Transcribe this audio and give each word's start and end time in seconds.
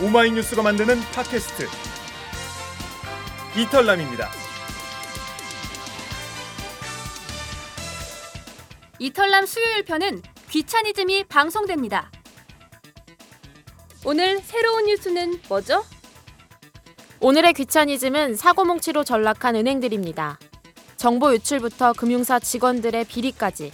오마이뉴스가 0.00 0.62
만드는 0.62 1.00
팟캐스트 1.12 1.66
이털남입니다. 3.58 4.30
이털남 9.00 9.44
수요일 9.44 9.84
편은 9.84 10.22
귀차니즘이 10.50 11.24
방송됩니다. 11.24 12.12
오늘 14.04 14.38
새로운 14.38 14.86
뉴스는 14.86 15.40
뭐죠? 15.48 15.84
오늘의 17.18 17.54
귀차니즘은 17.54 18.36
사고뭉치로 18.36 19.02
전락한 19.02 19.56
은행들입니다. 19.56 20.38
정보 20.96 21.32
유출부터 21.34 21.94
금융사 21.94 22.38
직원들의 22.38 23.04
비리까지 23.06 23.72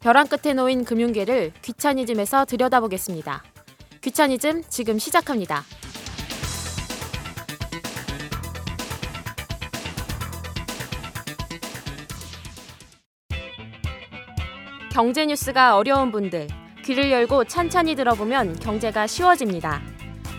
벼랑 0.00 0.28
끝에 0.28 0.54
놓인 0.54 0.86
금융계를 0.86 1.52
귀차니즘에서 1.60 2.46
들여다보겠습니다. 2.46 3.42
귀차니즘 4.08 4.62
지금 4.70 4.98
시작합니다. 4.98 5.62
경제 14.90 15.26
뉴스가 15.26 15.76
어려운 15.76 16.10
분들 16.10 16.48
귀를 16.86 17.10
열고 17.10 17.44
찬찬히 17.44 17.94
들어보면 17.96 18.58
경제가 18.60 19.06
쉬워집니다. 19.06 19.82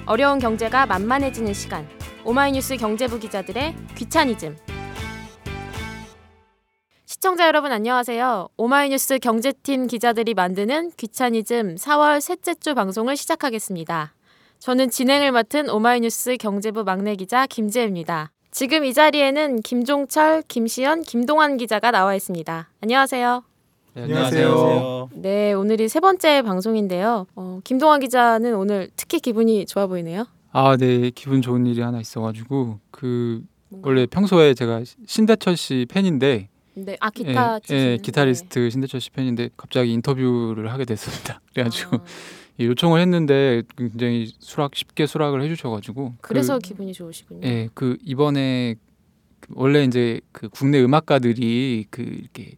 어려운 0.08 0.40
경제가 0.40 0.88
만만해지는 0.88 1.54
시간. 1.54 1.88
오마이뉴스 2.26 2.76
경제부 2.76 3.20
기자들의 3.20 3.76
귀차니즘. 3.96 4.69
시청자 7.22 7.48
여러분 7.48 7.74
안녕하세요. 7.74 8.48
오마이뉴스 8.56 9.20
경제팀 9.20 9.88
기자들이 9.88 10.34
만드는 10.36 10.92
귀차니즘 10.96 11.76
4월 11.76 12.22
셋째 12.22 12.54
주 12.56 12.74
방송을 12.74 13.18
시작하겠습니다. 13.18 14.14
저는 14.60 14.90
진행을 14.90 15.34
맡은 15.34 15.70
오마이뉴스 15.70 16.38
경제부 16.38 16.86
막내 16.86 17.18
기자 17.18 17.46
김재입니다. 17.46 18.32
지금 18.52 18.86
이 18.86 18.94
자리에는 18.94 19.64
김종철, 19.64 20.44
김시연, 20.48 21.02
김동환 21.02 21.58
기자가 21.58 21.92
나와 21.92 22.16
있습니다. 22.16 22.70
안녕하세요. 22.80 23.44
네, 23.96 24.04
안녕하세요. 24.04 25.10
네, 25.16 25.52
오늘이 25.52 25.90
세 25.90 26.00
번째 26.00 26.42
방송인데요. 26.44 27.28
어, 27.36 27.60
김동환 27.66 28.00
기자는 28.00 28.56
오늘 28.56 28.90
특히 28.96 29.20
기분이 29.20 29.66
좋아 29.66 29.88
보이네요. 29.88 30.26
아, 30.54 30.78
네, 30.78 31.12
기분 31.14 31.42
좋은 31.42 31.66
일이 31.66 31.82
하나 31.82 32.00
있어가지고 32.00 32.80
그 32.92 33.44
원래 33.84 34.06
평소에 34.06 34.54
제가 34.54 34.84
신대철 35.06 35.58
씨 35.58 35.86
팬인데, 35.90 36.49
네, 36.74 36.98
아 37.00 37.10
기타 37.10 37.60
예, 37.72 37.76
예, 37.76 37.98
기타리스트 38.02 38.70
신대철 38.70 39.02
씨 39.02 39.10
팬인데 39.12 39.50
갑자기 39.58 39.92
인터뷰를 39.94 40.72
하게 40.72 40.86
됐습니다. 40.86 41.42
그래가지고 41.54 41.98
아, 41.98 42.04
예, 42.60 42.66
요청을 42.66 43.02
했는데 43.02 43.64
굉장히 43.78 44.32
수락 44.40 44.76
쉽게 44.76 45.06
수락을 45.06 45.42
해주셔가지고 45.44 46.16
그래서 46.22 46.56
그, 46.56 46.60
기분이 46.60 46.94
좋으시군요. 46.94 47.42
예, 47.48 47.70
그 47.74 47.98
이번에 48.04 48.76
그 49.40 49.54
원래 49.56 49.84
이제 49.84 50.22
그 50.32 50.50
국내 50.50 50.82
음악가들이 50.82 51.86
그 51.90 52.02
이렇게 52.02 52.58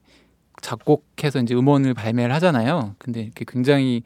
작곡해서 0.61 1.39
이제 1.39 1.55
음원을 1.55 1.93
발매를 1.93 2.33
하잖아요. 2.35 2.95
근데 2.99 3.21
이렇게 3.21 3.45
굉장히 3.47 4.03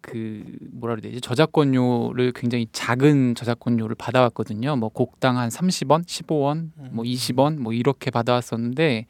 그 0.00 0.44
뭐라 0.72 0.96
그래야 0.96 1.10
되지 1.10 1.20
저작권료를 1.20 2.32
굉장히 2.32 2.66
작은 2.72 3.34
저작권료를 3.34 3.96
받아왔거든요. 3.96 4.76
뭐 4.76 4.88
곡당 4.88 5.38
한 5.38 5.48
30원, 5.48 6.04
15원, 6.06 6.70
뭐 6.90 7.04
20원 7.04 7.58
뭐 7.58 7.72
이렇게 7.72 8.10
받아왔었는데 8.10 9.06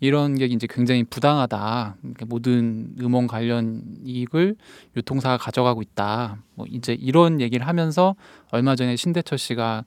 이런 0.00 0.34
게 0.34 0.46
이제 0.46 0.66
굉장히 0.68 1.04
부당하다. 1.04 1.96
그러니까 2.00 2.26
모든 2.26 2.92
음원 3.00 3.28
관련 3.28 3.82
이익을 4.04 4.56
유통사가 4.96 5.36
가져가고 5.36 5.80
있다. 5.80 6.42
뭐 6.54 6.66
이제 6.68 6.92
이런 6.94 7.40
얘기를 7.40 7.66
하면서 7.66 8.16
얼마 8.50 8.74
전에 8.74 8.96
신대철 8.96 9.38
씨가 9.38 9.84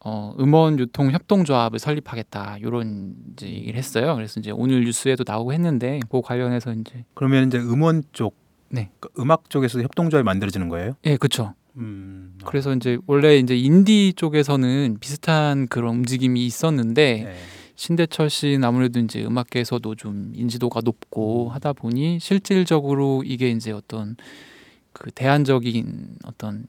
어, 0.00 0.32
음원 0.38 0.78
유통 0.78 1.10
협동조합을 1.10 1.80
설립하겠다 1.80 2.58
이런 2.58 3.16
이제 3.32 3.48
얘기를 3.48 3.76
했어요. 3.76 4.14
그래서 4.14 4.38
이제 4.38 4.52
오늘 4.52 4.84
뉴스에도 4.84 5.24
나오고 5.26 5.52
했는데 5.52 5.98
그 6.08 6.20
관련해서 6.20 6.72
이제 6.74 7.04
그러면 7.14 7.48
이제 7.48 7.58
음원 7.58 8.04
쪽, 8.12 8.36
네. 8.70 8.90
그 9.00 9.08
음악 9.18 9.50
쪽에서 9.50 9.80
협동조합이 9.80 10.24
만들어지는 10.24 10.68
거예요? 10.68 10.94
예, 11.04 11.16
그렇죠. 11.16 11.54
음, 11.76 12.36
그래서 12.44 12.74
이제 12.74 12.98
원래 13.06 13.38
이제 13.38 13.56
인디 13.56 14.12
쪽에서는 14.14 14.98
비슷한 15.00 15.68
그런 15.68 15.96
움직임이 15.96 16.44
있었는데 16.44 17.22
네. 17.24 17.36
신대철 17.76 18.28
씨는 18.28 18.64
아무래도 18.64 18.98
이제 18.98 19.24
음악계에서도 19.24 19.94
좀 19.94 20.32
인지도가 20.34 20.80
높고 20.82 21.50
하다 21.50 21.74
보니 21.74 22.18
실질적으로 22.20 23.22
이게 23.24 23.50
이제 23.50 23.70
어떤 23.70 24.16
그 24.92 25.12
대안적인 25.12 26.16
어떤 26.24 26.66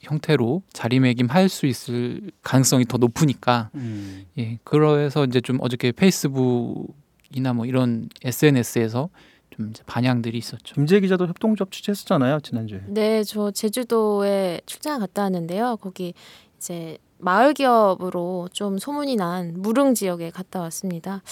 형태로 0.00 0.62
자리매김할 0.72 1.48
수 1.48 1.66
있을 1.66 2.30
가능성이 2.42 2.84
더 2.84 2.98
높으니까 2.98 3.70
음, 3.74 4.26
예 4.38 4.58
그래서 4.62 5.24
이제 5.24 5.40
좀 5.40 5.58
어저께 5.60 5.90
페이스북이나 5.90 7.52
뭐 7.52 7.66
이런 7.66 8.08
SNS에서 8.22 9.08
좀 9.58 9.70
이제 9.70 9.82
반향들이 9.86 10.38
있었죠. 10.38 10.74
김재 10.76 11.00
기자도 11.00 11.26
협동조합 11.26 11.72
취재했었잖아요 11.72 12.38
지난주에. 12.40 12.82
네, 12.86 13.24
저 13.24 13.50
제주도에 13.50 14.60
출장을 14.66 15.00
갔다 15.00 15.22
왔는데요. 15.22 15.76
거기 15.80 16.14
이제 16.56 16.96
마을 17.18 17.52
기업으로 17.54 18.48
좀 18.52 18.78
소문이 18.78 19.16
난 19.16 19.54
무릉 19.56 19.94
지역에 19.94 20.30
갔다 20.30 20.60
왔습니다. 20.60 21.22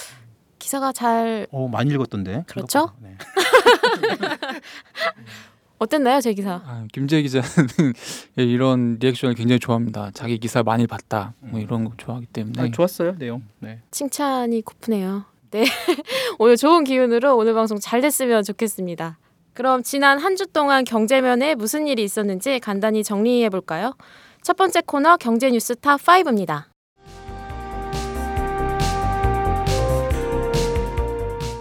기사가 0.58 0.90
잘 0.92 1.46
어 1.52 1.68
많이 1.68 1.90
읽었던데. 1.94 2.42
그렇죠? 2.48 2.90
네. 3.00 3.16
어땠나요, 5.78 6.20
제 6.22 6.32
기사? 6.32 6.54
아, 6.64 6.86
김재 6.92 7.20
기자는 7.22 7.46
예, 8.38 8.42
이런 8.44 8.96
리액션을 8.98 9.34
굉장히 9.36 9.60
좋아합니다. 9.60 10.10
자기 10.14 10.38
기사 10.38 10.62
많이 10.64 10.86
봤다 10.88 11.34
뭐 11.38 11.60
이런 11.60 11.84
거 11.84 11.92
좋아하기 11.96 12.26
때문에 12.26 12.60
아, 12.60 12.70
좋았어요 12.72 13.16
내용. 13.18 13.42
네. 13.60 13.82
칭찬이 13.92 14.62
고프네요. 14.62 15.24
네. 15.50 15.64
오늘 16.38 16.56
좋은 16.56 16.84
기운으로 16.84 17.36
오늘 17.36 17.54
방송 17.54 17.78
잘 17.78 18.00
됐으면 18.00 18.42
좋겠습니다. 18.42 19.18
그럼 19.54 19.82
지난 19.82 20.18
한 20.18 20.36
주 20.36 20.46
동안 20.46 20.84
경제면에 20.84 21.54
무슨 21.54 21.86
일이 21.86 22.04
있었는지 22.04 22.58
간단히 22.60 23.02
정리해 23.02 23.48
볼까요? 23.48 23.94
첫 24.42 24.56
번째 24.56 24.82
코너 24.84 25.16
경제 25.16 25.50
뉴스 25.50 25.74
탑 25.76 26.00
5입니다. 26.00 26.64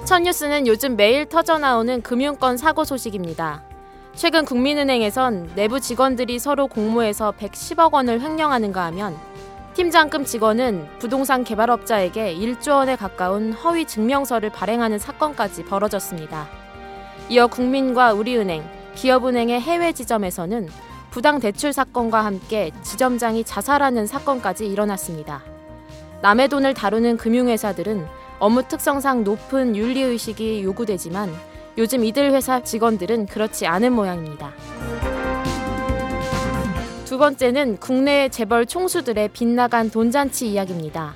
첫 0.06 0.20
뉴스는 0.20 0.68
요즘 0.68 0.96
매일 0.96 1.26
터져 1.26 1.58
나오는 1.58 2.02
금융권 2.02 2.58
사고 2.58 2.84
소식입니다. 2.84 3.64
최근 4.14 4.46
국민은행에선 4.46 5.52
내부 5.56 5.80
직원들이 5.80 6.38
서로 6.40 6.68
공모해서 6.68 7.34
110억 7.40 7.94
원을 7.94 8.22
횡령하는가 8.22 8.84
하면 8.86 9.18
팀장급 9.76 10.26
직원은 10.26 10.88
부동산 11.00 11.44
개발업자에게 11.44 12.34
1조 12.36 12.78
원에 12.78 12.96
가까운 12.96 13.52
허위 13.52 13.84
증명서를 13.84 14.50
발행하는 14.50 14.98
사건까지 14.98 15.66
벌어졌습니다. 15.66 16.48
이어 17.28 17.48
국민과 17.48 18.14
우리은행, 18.14 18.64
기업은행의 18.96 19.60
해외 19.60 19.92
지점에서는 19.92 20.70
부당 21.12 21.42
대출 21.42 21.74
사건과 21.74 22.24
함께 22.24 22.72
지점장이 22.84 23.44
자살하는 23.44 24.08
사건까지 24.08 24.66
일어났습니다. 24.66 25.44
남의 26.22 26.48
돈을 26.48 26.74
다루는 26.74 27.18
금융회사들은 27.18 28.06
업무 28.40 28.64
특성상 28.64 29.26
높은 29.26 29.76
윤리의식이 29.76 30.64
요구되지만 30.64 31.30
요즘 31.78 32.06
이들 32.06 32.32
회사 32.32 32.64
직원들은 32.64 33.26
그렇지 33.26 33.68
않은 33.68 33.92
모양입니다. 33.92 34.54
두 37.06 37.20
번째는 37.20 37.78
국내 37.78 38.30
재벌 38.30 38.66
총수들의 38.66 39.30
빗나간 39.30 39.92
돈잔치 39.92 40.48
이야기입니다. 40.48 41.14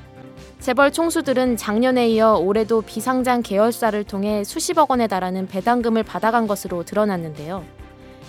재벌 0.60 0.92
총수들은 0.92 1.58
작년에 1.58 2.08
이어 2.10 2.36
올해도 2.36 2.84
비상장 2.84 3.42
계열사를 3.42 4.04
통해 4.04 4.44
수십억 4.44 4.92
원에 4.92 5.08
달하는 5.08 5.48
배당금을 5.48 6.04
받아간 6.04 6.46
것으로 6.46 6.84
드러났는데요. 6.84 7.66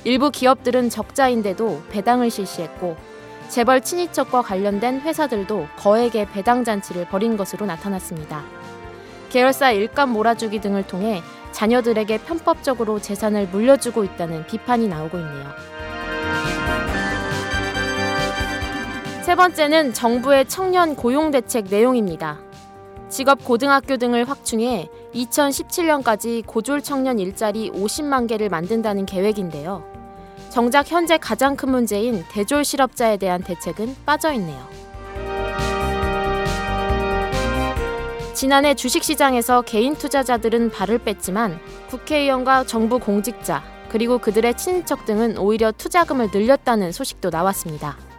일부 0.04 0.30
기업들은 0.30 0.88
적자인데도 0.88 1.82
배당을 1.90 2.30
실시했고 2.30 2.96
재벌 3.50 3.82
친인척과 3.82 4.40
관련된 4.40 5.02
회사들도 5.02 5.66
거액의 5.76 6.28
배당 6.32 6.64
잔치를 6.64 7.08
벌인 7.08 7.36
것으로 7.36 7.66
나타났습니다. 7.66 8.42
계열사 9.28 9.72
일감 9.72 10.14
몰아주기 10.14 10.62
등을 10.62 10.86
통해 10.86 11.20
자녀들에게 11.52 12.18
편법적으로 12.24 13.00
재산을 13.00 13.48
물려주고 13.48 14.02
있다는 14.04 14.46
비판이 14.46 14.88
나오고 14.88 15.18
있네요. 15.18 15.79
세 19.30 19.36
번째는 19.36 19.94
정부의 19.94 20.48
청년 20.48 20.96
고용 20.96 21.30
대책 21.30 21.66
내용입니다. 21.70 22.40
직업 23.08 23.44
고등학교 23.44 23.96
등을 23.96 24.28
확충해 24.28 24.88
2017년까지 25.14 26.44
고졸 26.44 26.82
청년 26.82 27.20
일자리 27.20 27.70
50만 27.70 28.26
개를 28.26 28.48
만든다는 28.48 29.06
계획인데요. 29.06 29.84
정작 30.48 30.90
현재 30.90 31.16
가장 31.16 31.54
큰 31.54 31.70
문제인 31.70 32.24
대졸 32.28 32.64
실업자에 32.64 33.18
대한 33.18 33.40
대책은 33.40 33.98
빠져 34.04 34.32
있네요. 34.32 34.68
지난해 38.34 38.74
주식시장에서 38.74 39.62
개인 39.62 39.94
투자자들은 39.94 40.72
발을 40.72 40.98
뺐지만 40.98 41.60
국회의원과 41.88 42.64
정부 42.64 42.98
공직자, 42.98 43.62
그리고 43.90 44.18
그들의 44.18 44.56
친인척 44.56 45.04
등은 45.04 45.38
오히려 45.38 45.70
투자금을 45.70 46.30
늘렸다는 46.32 46.90
소식도 46.90 47.30
나왔습니다. 47.30 48.09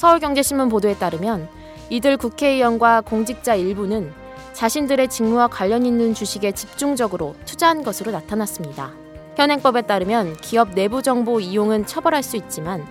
서울경제신문 0.00 0.70
보도에 0.70 0.94
따르면 0.94 1.46
이들 1.90 2.16
국회의원과 2.16 3.02
공직자 3.02 3.54
일부는 3.54 4.10
자신들의 4.54 5.08
직무와 5.08 5.48
관련 5.48 5.84
있는 5.84 6.14
주식에 6.14 6.52
집중적으로 6.52 7.34
투자한 7.44 7.82
것으로 7.82 8.10
나타났습니다. 8.10 8.92
현행법에 9.36 9.82
따르면 9.82 10.38
기업 10.38 10.70
내부 10.70 11.02
정보 11.02 11.38
이용은 11.38 11.84
처벌할 11.84 12.22
수 12.22 12.38
있지만 12.38 12.86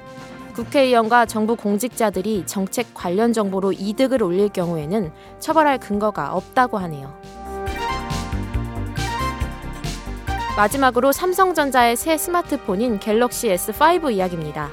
국회의원과 0.54 1.26
정부 1.26 1.56
공직자들이 1.56 2.44
정책 2.46 2.94
관련 2.94 3.34
정보로 3.34 3.72
이득을 3.72 4.22
올릴 4.22 4.50
경우에는 4.50 5.12
처벌할 5.40 5.80
근거가 5.80 6.36
없다고 6.36 6.78
하네요. 6.78 7.12
마지막으로 10.56 11.12
삼성전자의 11.12 11.96
새 11.96 12.18
스마트폰인 12.18 13.00
갤럭시 13.00 13.48
S5 13.48 14.14
이야기입니다. 14.14 14.70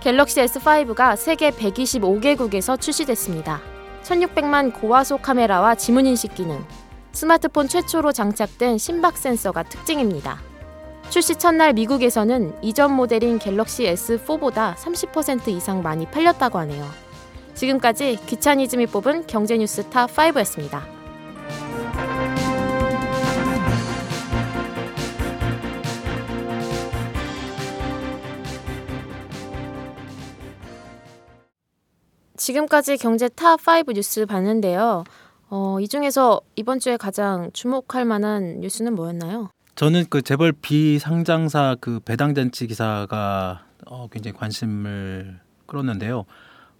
갤럭시 0.00 0.40
S5가 0.40 1.16
세계 1.16 1.50
125개국에서 1.50 2.80
출시됐습니다. 2.80 3.60
1600만 4.04 4.72
고화소 4.72 5.18
카메라와 5.18 5.74
지문인식 5.74 6.36
기능, 6.36 6.64
스마트폰 7.10 7.66
최초로 7.66 8.12
장착된 8.12 8.78
심박 8.78 9.18
센서가 9.18 9.64
특징입니다. 9.64 10.40
출시 11.10 11.34
첫날 11.34 11.72
미국에서는 11.72 12.54
이전 12.62 12.92
모델인 12.92 13.40
갤럭시 13.40 13.84
S4보다 13.84 14.76
30% 14.76 15.48
이상 15.48 15.82
많이 15.82 16.06
팔렸다고 16.06 16.58
하네요. 16.60 16.86
지금까지 17.54 18.18
귀차니즘이 18.26 18.86
뽑은 18.86 19.26
경제뉴스 19.26 19.82
탑5였습니다. 19.90 20.97
지금까지 32.48 32.96
경제 32.96 33.28
탑5 33.28 33.92
뉴스 33.92 34.24
봤는데요. 34.24 35.04
어, 35.50 35.80
이 35.80 35.88
중에서 35.88 36.40
이번 36.56 36.78
주에 36.78 36.96
가장 36.96 37.50
주목할 37.52 38.06
만한 38.06 38.60
뉴스는 38.60 38.94
뭐였나요? 38.94 39.50
저는 39.74 40.06
그 40.08 40.22
재벌 40.22 40.52
비상장사 40.52 41.76
그 41.78 42.00
배당 42.00 42.34
잔치 42.34 42.66
기사가 42.66 43.66
어, 43.86 44.08
굉장히 44.10 44.34
관심을 44.38 45.40
끌었는데요. 45.66 46.24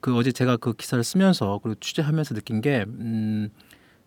그 0.00 0.16
어제 0.16 0.32
제가 0.32 0.56
그 0.56 0.72
기사를 0.72 1.04
쓰면서 1.04 1.60
그리고 1.62 1.78
취재하면서 1.80 2.34
느낀 2.34 2.62
게 2.62 2.86
음, 2.88 3.50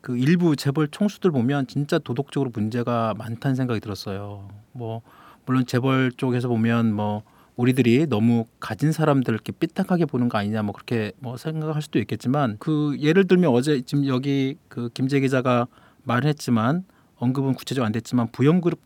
그 0.02 0.18
일부 0.18 0.56
재벌 0.56 0.88
총수들 0.88 1.30
보면 1.30 1.68
진짜 1.68 2.00
도덕적으로 2.00 2.50
문제가 2.52 3.14
많다는 3.20 3.54
생각이 3.54 3.80
들었어요. 3.82 4.50
뭐 4.72 5.04
물론 5.46 5.68
재벌 5.68 6.12
쪽에서 6.12 6.48
보면 6.48 6.92
뭐 6.92 7.22
우리들이 7.56 8.08
너무 8.08 8.46
가진 8.60 8.92
사람들 8.92 9.34
이렇게 9.34 9.52
삐딱하게 9.52 10.06
보는 10.06 10.30
거 10.30 10.38
아니냐 10.38 10.64
뭐 10.64 10.74
그렇게 10.74 11.12
뭐 11.20 11.38
생각할 11.38 11.82
수도 11.82 12.00
있겠지만 12.00 12.58
그 12.60 12.98
예를 13.00 13.28
들면 13.28 13.52
어제 13.52 13.82
지금 13.82 14.08
여기 14.08 14.58
그 14.68 14.90
김재 14.94 15.20
기자가 15.20 15.68
말했지만 16.04 16.86
언급은 17.18 17.54
구체적으로 17.54 17.86
안 17.86 17.92
됐지만 17.92 18.32
부영그룹 18.32 18.80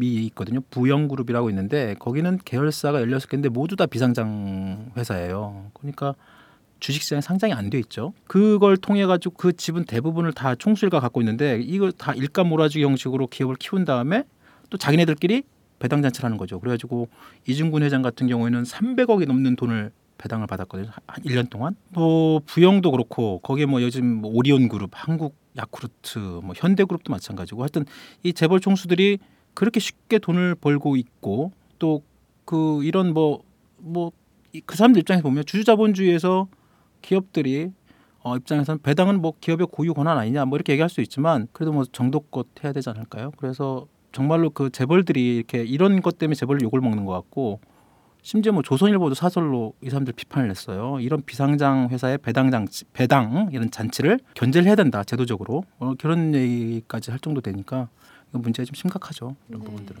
이 0.00 0.26
있거든요. 0.26 0.60
부영그룹이라고 0.70 1.50
있는데 1.50 1.96
거기는 1.98 2.38
계열사가 2.44 3.00
16개인데 3.00 3.48
모두 3.48 3.74
다 3.74 3.86
비상장 3.86 4.92
회사예요. 4.96 5.70
그러니까 5.74 6.14
주식시장에 6.78 7.20
상장이 7.20 7.52
안 7.52 7.70
돼 7.70 7.78
있죠. 7.80 8.12
그걸 8.28 8.76
통해 8.76 9.06
가지고 9.06 9.34
그 9.36 9.56
지분 9.56 9.84
대부분을 9.84 10.32
다 10.32 10.54
총수일가 10.54 11.00
갖고 11.00 11.20
있는데 11.20 11.60
이걸 11.60 11.90
다 11.90 12.14
일감 12.14 12.48
몰아주기 12.48 12.84
형식으로 12.84 13.26
기업을 13.26 13.56
키운 13.56 13.84
다음에 13.84 14.22
또 14.70 14.78
자기네들끼리 14.78 15.42
배당 15.78 16.02
잔치를 16.02 16.24
하는 16.26 16.36
거죠. 16.36 16.58
그래가지고 16.60 17.08
이중근 17.46 17.82
회장 17.82 18.02
같은 18.02 18.26
경우에는 18.26 18.62
300억이 18.62 19.26
넘는 19.26 19.56
돈을 19.56 19.92
배당을 20.18 20.46
받았거든요. 20.48 20.90
한 21.06 21.24
1년 21.24 21.48
동안. 21.48 21.76
뭐 21.90 22.40
부영도 22.44 22.90
그렇고 22.90 23.38
거기에 23.40 23.66
뭐 23.66 23.80
요즘 23.82 24.04
뭐 24.20 24.30
오리온 24.34 24.68
그룹, 24.68 24.90
한국 24.92 25.36
야쿠르트, 25.56 26.18
뭐 26.42 26.54
현대 26.56 26.84
그룹도 26.84 27.12
마찬가지고 27.12 27.62
하여튼 27.62 27.84
이 28.24 28.32
재벌 28.32 28.58
총수들이 28.60 29.18
그렇게 29.54 29.78
쉽게 29.80 30.18
돈을 30.18 30.54
벌고 30.56 30.96
있고 30.96 31.52
또 31.78 32.02
그 32.44 32.82
이런 32.84 33.12
뭐 33.12 33.42
뭐 33.78 34.10
그 34.66 34.76
사람들 34.76 35.00
입장에서 35.00 35.22
보면 35.22 35.44
주주자본주의에서 35.44 36.48
기업들이 37.02 37.70
어 38.20 38.36
입장에서는 38.36 38.80
배당은 38.82 39.20
뭐 39.20 39.34
기업의 39.40 39.68
고유 39.70 39.92
권한 39.94 40.16
아니냐 40.18 40.46
뭐 40.46 40.56
이렇게 40.56 40.72
얘기할 40.72 40.88
수 40.88 41.00
있지만 41.02 41.46
그래도 41.52 41.72
뭐 41.72 41.84
정도껏 41.84 42.46
해야 42.64 42.72
되지 42.72 42.88
않을까요? 42.90 43.30
그래서 43.36 43.86
정말로 44.12 44.50
그 44.50 44.70
재벌들이 44.70 45.36
이렇게 45.36 45.62
이런 45.64 46.00
것 46.00 46.18
때문에 46.18 46.34
재벌 46.34 46.60
욕을 46.62 46.80
먹는 46.80 47.04
것 47.04 47.12
같고 47.12 47.60
심지어 48.22 48.52
뭐 48.52 48.62
조선일보도 48.62 49.14
사설로 49.14 49.74
이 49.82 49.90
사람들 49.90 50.12
비판을 50.14 50.50
했어요. 50.50 50.98
이런 51.00 51.22
비상장 51.22 51.88
회사의 51.90 52.18
배당 52.18 52.50
장치, 52.50 52.84
배당 52.92 53.48
이런 53.52 53.70
잔치를 53.70 54.18
견제를 54.34 54.66
해야 54.66 54.74
된다 54.74 55.04
제도적으로 55.04 55.64
어, 55.78 55.94
그런 55.98 56.34
얘기까지 56.34 57.10
할 57.10 57.20
정도 57.20 57.40
되니까 57.40 57.88
이건 58.30 58.42
문제가 58.42 58.64
좀 58.66 58.74
심각하죠. 58.74 59.36
이런 59.48 59.60
네. 59.60 59.66
부분들은. 59.66 60.00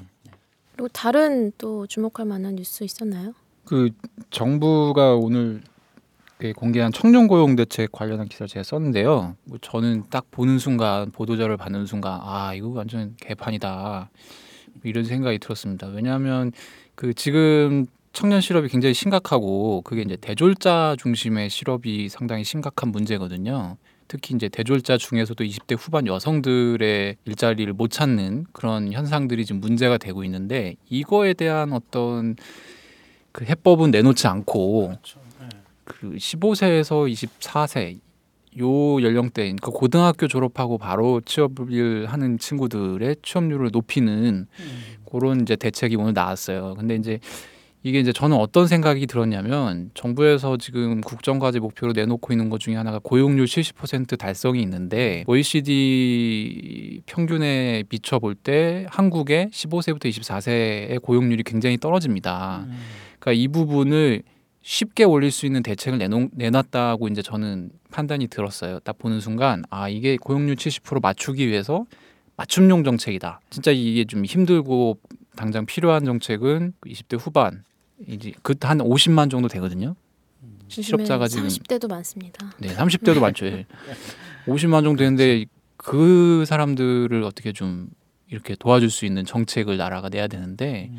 그리고 0.72 0.88
다른 0.88 1.52
또 1.58 1.86
주목할 1.86 2.26
만한 2.26 2.56
뉴스 2.56 2.84
있었나요? 2.84 3.32
그 3.64 3.90
정부가 4.30 5.14
오늘 5.16 5.60
그 5.60 5.77
공개한 6.54 6.92
청년 6.92 7.26
고용 7.26 7.56
대책 7.56 7.90
관련한 7.90 8.28
기사를 8.28 8.48
제가 8.48 8.62
썼는데요. 8.62 9.36
뭐 9.44 9.58
저는 9.60 10.04
딱 10.08 10.30
보는 10.30 10.58
순간 10.58 11.10
보도자를 11.10 11.56
받는 11.56 11.86
순간 11.86 12.20
아 12.22 12.54
이거 12.54 12.68
완전 12.68 13.16
개판이다 13.20 14.10
이런 14.84 15.04
생각이 15.04 15.38
들었습니다. 15.38 15.88
왜냐하면 15.88 16.52
그 16.94 17.12
지금 17.12 17.86
청년 18.12 18.40
실업이 18.40 18.68
굉장히 18.68 18.94
심각하고 18.94 19.82
그게 19.82 20.02
이제 20.02 20.16
대졸자 20.16 20.96
중심의 20.98 21.50
실업이 21.50 22.08
상당히 22.08 22.44
심각한 22.44 22.90
문제거든요. 22.90 23.76
특히 24.06 24.34
이제 24.34 24.48
대졸자 24.48 24.96
중에서도 24.96 25.44
20대 25.44 25.76
후반 25.78 26.06
여성들의 26.06 27.16
일자리를 27.26 27.72
못 27.74 27.90
찾는 27.90 28.46
그런 28.52 28.92
현상들이 28.92 29.44
지금 29.44 29.60
문제가 29.60 29.98
되고 29.98 30.24
있는데 30.24 30.76
이거에 30.88 31.34
대한 31.34 31.72
어떤 31.72 32.36
그 33.32 33.44
해법은 33.44 33.90
내놓지 33.90 34.26
않고 34.26 34.94
그 35.02 35.27
15세에서 35.88 37.10
24세 37.10 37.98
요 38.60 39.02
연령대 39.02 39.42
그러니까 39.42 39.70
고등학교 39.70 40.26
졸업하고 40.26 40.78
바로 40.78 41.20
취업을 41.24 42.06
하는 42.06 42.38
친구들의 42.38 43.16
취업률을 43.22 43.70
높이는 43.72 44.46
그런 45.10 45.42
이제 45.42 45.54
대책이 45.56 45.96
오늘 45.96 46.14
나왔어요. 46.14 46.74
근데 46.78 46.96
이제 46.96 47.20
이게 47.84 48.00
이제 48.00 48.12
저는 48.12 48.36
어떤 48.36 48.66
생각이 48.66 49.06
들었냐면 49.06 49.90
정부에서 49.94 50.56
지금 50.56 51.00
국정과제 51.00 51.60
목표로 51.60 51.92
내놓고 51.92 52.32
있는 52.32 52.50
것 52.50 52.58
중에 52.58 52.74
하나가 52.74 52.98
고용률 52.98 53.46
70% 53.46 54.18
달성이 54.18 54.60
있는데 54.62 55.24
OECD 55.28 57.02
평균에 57.06 57.84
비춰 57.88 58.18
볼 58.18 58.34
때 58.34 58.86
한국의 58.90 59.50
15세부터 59.52 60.06
24세의 60.06 61.00
고용률이 61.02 61.44
굉장히 61.44 61.76
떨어집니다. 61.78 62.64
음. 62.66 62.78
그러니까 63.18 63.40
이 63.40 63.48
부분을 63.48 64.22
쉽게 64.62 65.04
올릴 65.04 65.30
수 65.30 65.46
있는 65.46 65.62
대책을 65.62 65.98
내놓, 65.98 66.30
내놨다고 66.34 67.08
이제 67.08 67.22
저는 67.22 67.70
판단이 67.90 68.26
들었어요. 68.28 68.80
딱 68.80 68.98
보는 68.98 69.20
순간 69.20 69.62
아 69.70 69.88
이게 69.88 70.16
고용률 70.16 70.56
70% 70.56 71.00
맞추기 71.00 71.46
위해서 71.48 71.86
맞춤용 72.36 72.84
정책이다. 72.84 73.40
진짜 73.50 73.70
이게 73.70 74.04
좀 74.04 74.24
힘들고 74.24 74.98
당장 75.36 75.66
필요한 75.66 76.04
정책은 76.04 76.74
20대 76.84 77.18
후반 77.18 77.64
이제 78.06 78.32
그 78.42 78.54
한 78.62 78.78
50만 78.78 79.30
정도 79.30 79.48
되거든요. 79.48 79.94
실업자가 80.68 81.28
지금 81.28 81.48
30대도 81.48 81.88
많습니다. 81.88 82.52
네 82.58 82.68
30대도 82.68 83.20
많죠. 83.20 83.46
예. 83.46 83.66
50만 84.46 84.82
정도 84.84 84.96
되는데 84.98 85.46
그 85.76 86.44
사람들을 86.46 87.22
어떻게 87.22 87.52
좀 87.52 87.88
이렇게 88.28 88.54
도와줄 88.54 88.90
수 88.90 89.06
있는 89.06 89.24
정책을 89.24 89.78
나라가 89.78 90.08
내야 90.10 90.26
되는데 90.26 90.90
음. 90.92 90.98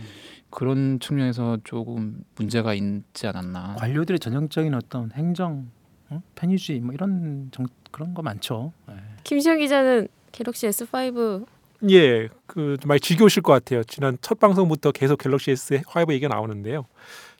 그런 0.49 0.99
측면에서 0.99 1.57
조금 1.63 2.23
문제가 2.35 2.73
있지 2.73 3.27
않았나. 3.27 3.75
관료들의 3.77 4.19
전형적인 4.19 4.73
어떤 4.73 5.11
행정 5.13 5.69
응? 6.11 6.21
편의주의 6.35 6.79
뭐 6.79 6.93
이런 6.93 7.49
정, 7.51 7.67
그런 7.91 8.13
거 8.13 8.21
많죠. 8.21 8.73
네. 8.87 8.95
김시영 9.23 9.59
기자는 9.59 10.07
갤럭시 10.31 10.67
S5 10.67 11.45
예, 11.91 12.27
그 12.45 12.77
많이 12.85 12.99
지겨우실 12.99 13.41
것 13.41 13.53
같아요. 13.53 13.83
지난 13.83 14.17
첫 14.21 14.39
방송부터 14.39 14.91
계속 14.91 15.17
갤럭시 15.17 15.51
S5 15.53 16.11
얘기가 16.11 16.33
나오는데요. 16.33 16.85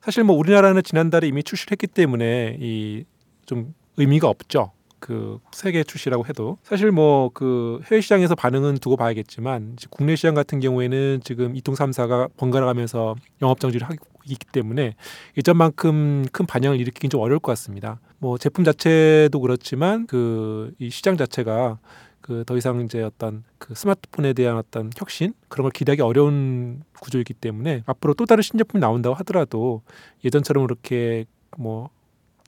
사실 0.02 0.24
뭐 0.24 0.36
우리나라는 0.36 0.82
지난달에 0.82 1.28
이미 1.28 1.42
출시를 1.42 1.72
했기 1.72 1.86
때문에 1.86 2.56
이 2.60 3.04
좀 3.50 3.74
의미가 3.96 4.28
없죠. 4.28 4.70
그 5.00 5.38
세계 5.52 5.82
출시라고 5.82 6.26
해도 6.26 6.58
사실 6.62 6.90
뭐 6.92 7.30
그 7.34 7.80
해외 7.90 8.00
시장에서 8.00 8.34
반응은 8.34 8.76
두고 8.78 8.96
봐야겠지만 8.96 9.76
국내 9.90 10.16
시장 10.16 10.34
같은 10.34 10.60
경우에는 10.60 11.20
지금 11.24 11.56
이통 11.56 11.74
삼사가 11.74 12.28
번갈아 12.36 12.66
가면서 12.66 13.14
영업 13.42 13.60
정지를 13.60 13.86
하고 13.88 13.96
있기 14.26 14.46
때문에 14.52 14.94
예전만큼 15.36 16.26
큰 16.32 16.46
반향을 16.46 16.78
일으키긴 16.80 17.10
좀 17.10 17.20
어려울 17.20 17.40
것 17.40 17.52
같습니다. 17.52 18.00
뭐 18.18 18.36
제품 18.38 18.64
자체도 18.64 19.40
그렇지만 19.40 20.06
그 20.06 20.72
이 20.78 20.90
시장 20.90 21.16
자체가 21.16 21.78
그그더 22.20 22.56
이상 22.58 22.80
이제 22.82 23.02
어떤 23.02 23.44
그 23.58 23.74
스마트폰에 23.74 24.34
대한 24.34 24.56
어떤 24.56 24.90
혁신 24.96 25.32
그런 25.48 25.64
걸 25.64 25.70
기대하기 25.72 26.02
어려운 26.02 26.82
구조이기 27.00 27.34
때문에 27.34 27.82
앞으로 27.86 28.14
또 28.14 28.26
다른 28.26 28.42
신제품이 28.42 28.80
나온다고 28.80 29.14
하더라도 29.16 29.82
예전처럼 30.24 30.66
그렇게 30.66 31.24
뭐 31.56 31.88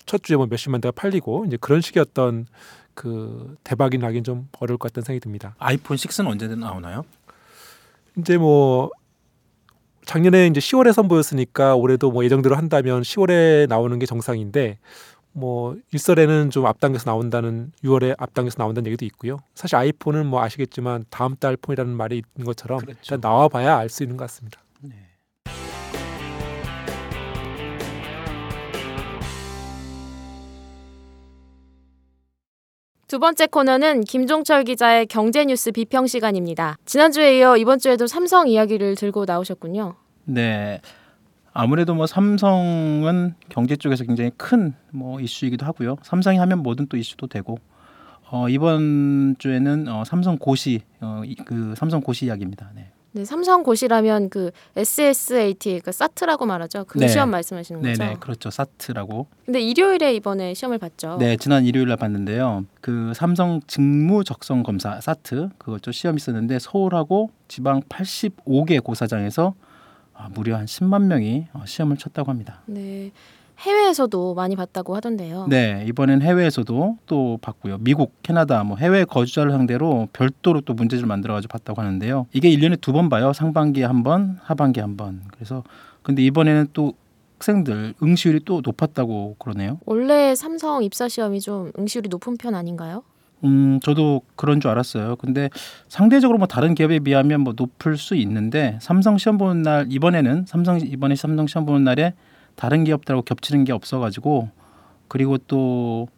첫 0.06 0.22
주에 0.22 0.36
뭐 0.36 0.46
몇십만 0.46 0.80
대가 0.80 0.92
팔리고 0.92 1.44
이제 1.46 1.56
그런 1.60 1.80
어떤 1.98 2.46
그 2.94 3.56
대박이 3.64 3.98
나긴 3.98 4.24
좀 4.24 4.48
어려울 4.58 4.78
것 4.78 4.90
같다는 4.90 5.04
생각이 5.04 5.20
듭니다. 5.20 5.54
아이폰 5.58 5.96
6는 5.96 6.26
언제 6.26 6.46
나오나요? 6.48 7.04
이제 8.18 8.36
뭐 8.36 8.90
작년에 10.04 10.46
이제 10.48 10.60
10월에 10.60 10.92
선보였으니까 10.92 11.76
올해도 11.76 12.10
뭐 12.10 12.24
예정대로 12.24 12.56
한다면 12.56 13.02
10월에 13.02 13.68
나오는 13.68 13.98
게 13.98 14.06
정상인데 14.06 14.78
뭐 15.32 15.76
일설에는 15.92 16.50
좀 16.50 16.66
앞당겨서 16.66 17.10
나온다는 17.10 17.72
6월에 17.82 18.14
앞당겨서 18.18 18.56
나온다는 18.58 18.88
얘기도 18.88 19.06
있고요. 19.06 19.38
사실 19.54 19.76
아이폰은 19.76 20.26
뭐 20.26 20.42
아시겠지만 20.42 21.04
다음 21.08 21.36
달 21.36 21.56
폰이라는 21.56 21.94
말이 21.96 22.22
있는 22.36 22.46
것처럼 22.46 22.80
그렇죠. 22.80 23.00
일단 23.02 23.20
나와봐야 23.22 23.78
알 23.78 23.88
수 23.88 24.02
있는 24.02 24.16
것 24.16 24.24
같습니다. 24.24 24.61
두 33.12 33.18
번째 33.18 33.46
코너는 33.46 34.04
김종철 34.04 34.64
기자의 34.64 35.04
경제 35.04 35.44
뉴스 35.44 35.70
비평 35.70 36.06
시간입니다. 36.06 36.78
지난주에 36.86 37.40
이어 37.40 37.58
이번 37.58 37.78
주에도 37.78 38.06
삼성 38.06 38.48
이야기를 38.48 38.94
들고 38.94 39.26
나오셨군요. 39.26 39.96
네. 40.24 40.80
아무래도 41.52 41.94
뭐 41.94 42.06
삼성은 42.06 43.34
경제 43.50 43.76
쪽에서 43.76 44.04
굉장히 44.04 44.30
큰 44.38 44.74
뭐 44.92 45.20
이슈이기도 45.20 45.66
하고요. 45.66 45.96
삼성이 46.00 46.38
하면 46.38 46.62
뭐든 46.62 46.86
또 46.86 46.96
이슈도 46.96 47.26
되고 47.26 47.58
어, 48.30 48.48
이번 48.48 49.36
주에는 49.38 49.88
어, 49.88 50.04
삼성 50.06 50.38
고시 50.38 50.80
어, 51.02 51.20
이- 51.26 51.34
그 51.34 51.74
삼성 51.76 52.00
고시 52.00 52.24
이야기입니다. 52.24 52.70
네. 52.74 52.92
네, 53.14 53.24
삼성 53.26 53.62
고시라면 53.62 54.30
그 54.30 54.50
SSAT, 54.74 55.80
그 55.84 55.92
사트라고 55.92 56.46
말하죠. 56.46 56.84
그 56.88 56.98
네. 56.98 57.08
시험 57.08 57.30
말씀하시는 57.30 57.82
거죠. 57.82 58.02
네네 58.02 58.16
그렇죠 58.20 58.50
사트라고 58.50 59.26
근데 59.44 59.60
일요일에 59.60 60.14
이번에 60.14 60.54
시험을 60.54 60.78
봤죠. 60.78 61.18
네 61.18 61.36
지난 61.36 61.64
일요일 61.66 61.88
날 61.88 61.98
봤는데요 61.98 62.64
그 62.80 63.12
삼성 63.14 63.60
직무 63.66 64.24
적성 64.24 64.62
검사 64.62 65.00
사트 65.00 65.50
그거죠 65.58 65.92
시험 65.92 66.16
있었는데 66.16 66.58
서울하고 66.58 67.30
지방 67.48 67.82
85개 67.82 68.82
고사장에서 68.82 69.54
아, 70.14 70.28
무려 70.32 70.56
한 70.56 70.66
10만 70.66 71.04
명이 71.04 71.48
어, 71.52 71.64
시험을 71.66 71.96
쳤다고 71.96 72.30
합니다. 72.30 72.62
네. 72.66 73.10
해외에서도 73.58 74.34
많이 74.34 74.56
봤다고 74.56 74.96
하던데요. 74.96 75.46
네 75.48 75.84
이번엔 75.86 76.22
해외에서도 76.22 76.98
또 77.06 77.38
봤고요 77.42 77.78
미국 77.80 78.12
캐나다 78.22 78.64
뭐 78.64 78.76
해외 78.76 79.04
거주자를 79.04 79.52
상대로 79.52 80.08
별도로 80.12 80.60
또 80.62 80.74
문제지를 80.74 81.06
만들어 81.06 81.34
가지고 81.34 81.52
봤다고 81.52 81.80
하는데요 81.80 82.26
이게 82.32 82.50
1년에 82.50 82.80
두 82.80 82.92
번 82.92 83.08
봐요 83.08 83.32
상반기에 83.32 83.84
한 83.84 84.02
번 84.02 84.38
하반기에 84.42 84.82
한 84.82 84.96
번 84.96 85.22
그래서 85.30 85.62
근데 86.02 86.22
이번에는 86.22 86.68
또 86.72 86.94
학생들 87.38 87.94
응시율이 88.02 88.40
또 88.44 88.62
높았다고 88.64 89.36
그러네요 89.38 89.78
원래 89.84 90.34
삼성 90.34 90.82
입사 90.84 91.08
시험이 91.08 91.40
좀 91.40 91.70
응시율이 91.78 92.08
높은 92.08 92.36
편 92.36 92.54
아닌가요? 92.54 93.02
음, 93.44 93.80
저도 93.82 94.22
그런 94.36 94.60
줄 94.60 94.70
알았어요. 94.70 95.16
근데 95.16 95.50
상대적으로 95.88 96.38
뭐 96.38 96.46
다른 96.46 96.76
기업에 96.76 97.00
비하면 97.00 97.40
뭐 97.40 97.54
높을 97.56 97.96
수 97.96 98.14
있는데 98.14 98.78
삼성 98.80 99.18
시험 99.18 99.36
보는 99.36 99.62
날 99.62 99.86
이번에는 99.90 100.44
삼성 100.46 100.78
이번에 100.80 101.16
삼성 101.16 101.48
시험 101.48 101.66
보는 101.66 101.82
날에 101.82 102.14
다른 102.56 102.84
기업들하고 102.84 103.22
겹치는 103.22 103.64
게 103.64 103.72
없어가지고 103.72 104.50
그리고 105.08 105.38
또 105.38 106.08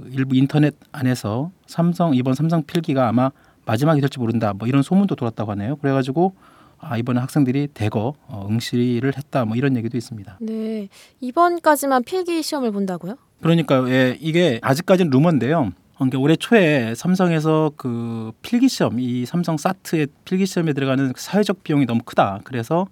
그 0.00 0.08
일부 0.12 0.36
인터넷 0.36 0.74
안에서 0.92 1.50
삼성 1.66 2.14
이번 2.14 2.34
삼성 2.34 2.62
필기가 2.62 3.08
아마 3.08 3.30
마지막이 3.66 4.00
될지 4.00 4.18
모른다 4.18 4.52
뭐 4.52 4.66
이런 4.66 4.82
소문도 4.82 5.14
돌았다고 5.14 5.52
하네요. 5.52 5.76
그래가지고 5.76 6.34
아 6.78 6.96
이번에 6.96 7.20
학생들이 7.20 7.68
대거 7.74 8.14
어, 8.26 8.46
응시를 8.48 9.16
했다 9.16 9.44
뭐 9.44 9.56
이런 9.56 9.76
얘기도 9.76 9.98
있습니다. 9.98 10.38
네. 10.40 10.88
이번까지만 11.20 12.04
필기 12.04 12.42
시험을 12.42 12.72
본다고요? 12.72 13.16
그러니까 13.42 13.88
예, 13.90 14.16
이게 14.20 14.58
아직까지는 14.62 15.10
루머인데요. 15.10 15.72
그러니까 15.96 16.18
올해 16.18 16.36
초에 16.36 16.94
삼성에서 16.94 17.72
그 17.76 18.32
필기 18.40 18.70
시험, 18.70 18.98
이 18.98 19.26
삼성 19.26 19.58
사트의 19.58 20.06
필기 20.24 20.46
시험에 20.46 20.72
들어가는 20.72 21.12
그 21.12 21.20
사회적 21.20 21.62
비용이 21.62 21.84
너무 21.84 22.00
크다. 22.02 22.40
그래서 22.44 22.86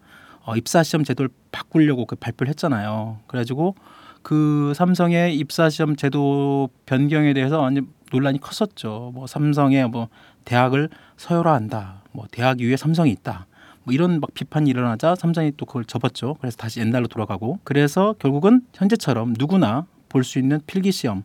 어, 0.48 0.56
입사 0.56 0.82
시험 0.82 1.04
제도를 1.04 1.28
바꾸려고 1.52 2.06
그 2.06 2.16
발표를 2.16 2.48
했잖아요. 2.48 3.18
그래가지고 3.26 3.74
그 4.22 4.72
삼성의 4.74 5.36
입사 5.36 5.68
시험 5.68 5.94
제도 5.94 6.70
변경에 6.86 7.34
대해서 7.34 7.60
완전 7.60 7.88
논란이 8.12 8.40
컸었죠. 8.40 9.12
뭐 9.14 9.26
삼성의 9.26 9.88
뭐 9.90 10.08
대학을 10.46 10.88
서열화한다. 11.18 12.02
뭐 12.12 12.26
대학 12.30 12.60
위에 12.60 12.76
삼성이 12.78 13.10
있다. 13.10 13.46
뭐 13.84 13.92
이런 13.92 14.20
막 14.20 14.32
비판이 14.32 14.70
일어나자 14.70 15.14
삼성이 15.14 15.52
또 15.58 15.66
그걸 15.66 15.84
접었죠. 15.84 16.36
그래서 16.40 16.56
다시 16.56 16.80
옛날로 16.80 17.08
돌아가고 17.08 17.58
그래서 17.64 18.14
결국은 18.18 18.62
현재처럼 18.72 19.34
누구나 19.38 19.84
볼 20.08 20.24
수 20.24 20.38
있는 20.38 20.60
필기 20.66 20.90
시험을 20.92 21.22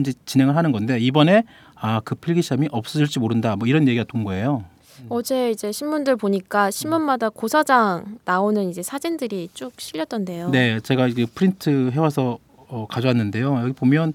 이제 0.00 0.12
진행을 0.26 0.54
하는 0.56 0.70
건데 0.70 1.00
이번에 1.00 1.42
아 1.74 2.00
그 2.04 2.14
필기 2.14 2.40
시험이 2.42 2.68
없어질지 2.70 3.18
모른다. 3.18 3.56
뭐 3.56 3.66
이런 3.66 3.88
얘기가 3.88 4.04
돈 4.04 4.22
거예요. 4.22 4.64
어제 5.08 5.50
이제 5.50 5.72
신문들 5.72 6.16
보니까 6.16 6.70
신문마다 6.70 7.28
고사장 7.28 8.18
나오는 8.24 8.68
이제 8.68 8.82
사진들이 8.82 9.48
쭉 9.54 9.72
실렸던데요. 9.78 10.50
네, 10.50 10.80
제가 10.80 11.08
이게 11.08 11.26
프린트 11.26 11.90
해와서 11.92 12.38
어, 12.68 12.86
가져왔는데요. 12.88 13.60
여기 13.62 13.72
보면 13.72 14.12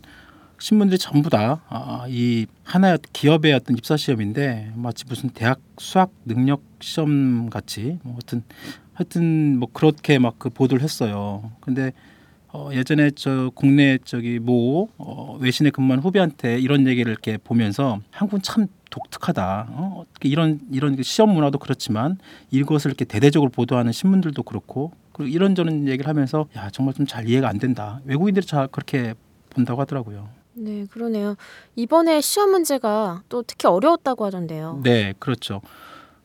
신문들이 0.60 0.98
전부 0.98 1.30
다이 1.30 2.48
하나의 2.64 3.00
기업의 3.12 3.54
어떤 3.54 3.78
입사 3.78 3.98
시험인데 3.98 4.72
마치 4.76 5.04
무슨 5.06 5.30
대학 5.30 5.60
수학 5.78 6.12
능력 6.26 6.62
시험 6.80 7.50
같이 7.50 8.00
뭐 8.04 8.14
하여튼 8.14 8.44
하여튼 8.94 9.60
뭐 9.60 9.68
그렇게 9.74 10.18
막 10.20 10.36
그 10.40 10.50
보도를 10.50 10.82
했어요. 10.84 11.52
근데 11.60 11.92
어, 12.56 12.70
예전에 12.72 13.12
저 13.12 13.52
국내 13.54 13.98
저기 14.06 14.40
모 14.40 14.88
어, 14.98 15.38
외신에 15.42 15.72
근무한 15.72 16.00
후배한테 16.00 16.58
이런 16.58 16.88
얘기를 16.88 17.12
이렇게 17.12 17.38
보면서 17.38 18.00
한국은 18.12 18.42
참 18.42 18.68
독특하다. 18.90 19.68
어, 19.72 20.04
어떻게 20.08 20.30
이런 20.30 20.62
이런 20.72 20.96
그 20.96 21.04
시험 21.04 21.32
문화도 21.34 21.60
그렇지만 21.60 22.18
이것을 22.52 22.92
이렇게 22.92 23.04
대대적으로 23.04 23.52
보도하는 23.52 23.92
신문들도 23.92 24.42
그렇고 24.44 24.94
그리고 25.12 25.30
이런저런 25.36 25.88
얘기를 25.90 26.08
하면서 26.08 26.46
야 26.56 26.70
정말 26.70 26.94
좀 26.94 27.06
잘 27.06 27.28
이해가 27.28 27.50
안 27.50 27.60
된다. 27.60 28.00
외국인들이 28.06 28.46
잘 28.46 28.68
그렇게 28.70 29.14
본다고 29.50 29.82
하더라고요. 29.82 30.30
네, 30.54 30.86
그러네요. 30.90 31.36
이번에 31.76 32.22
시험 32.22 32.52
문제가 32.52 33.22
또 33.28 33.44
특히 33.44 33.68
어려웠다고 33.68 34.24
하던데요. 34.26 34.80
네, 34.84 35.14
그렇죠. 35.20 35.62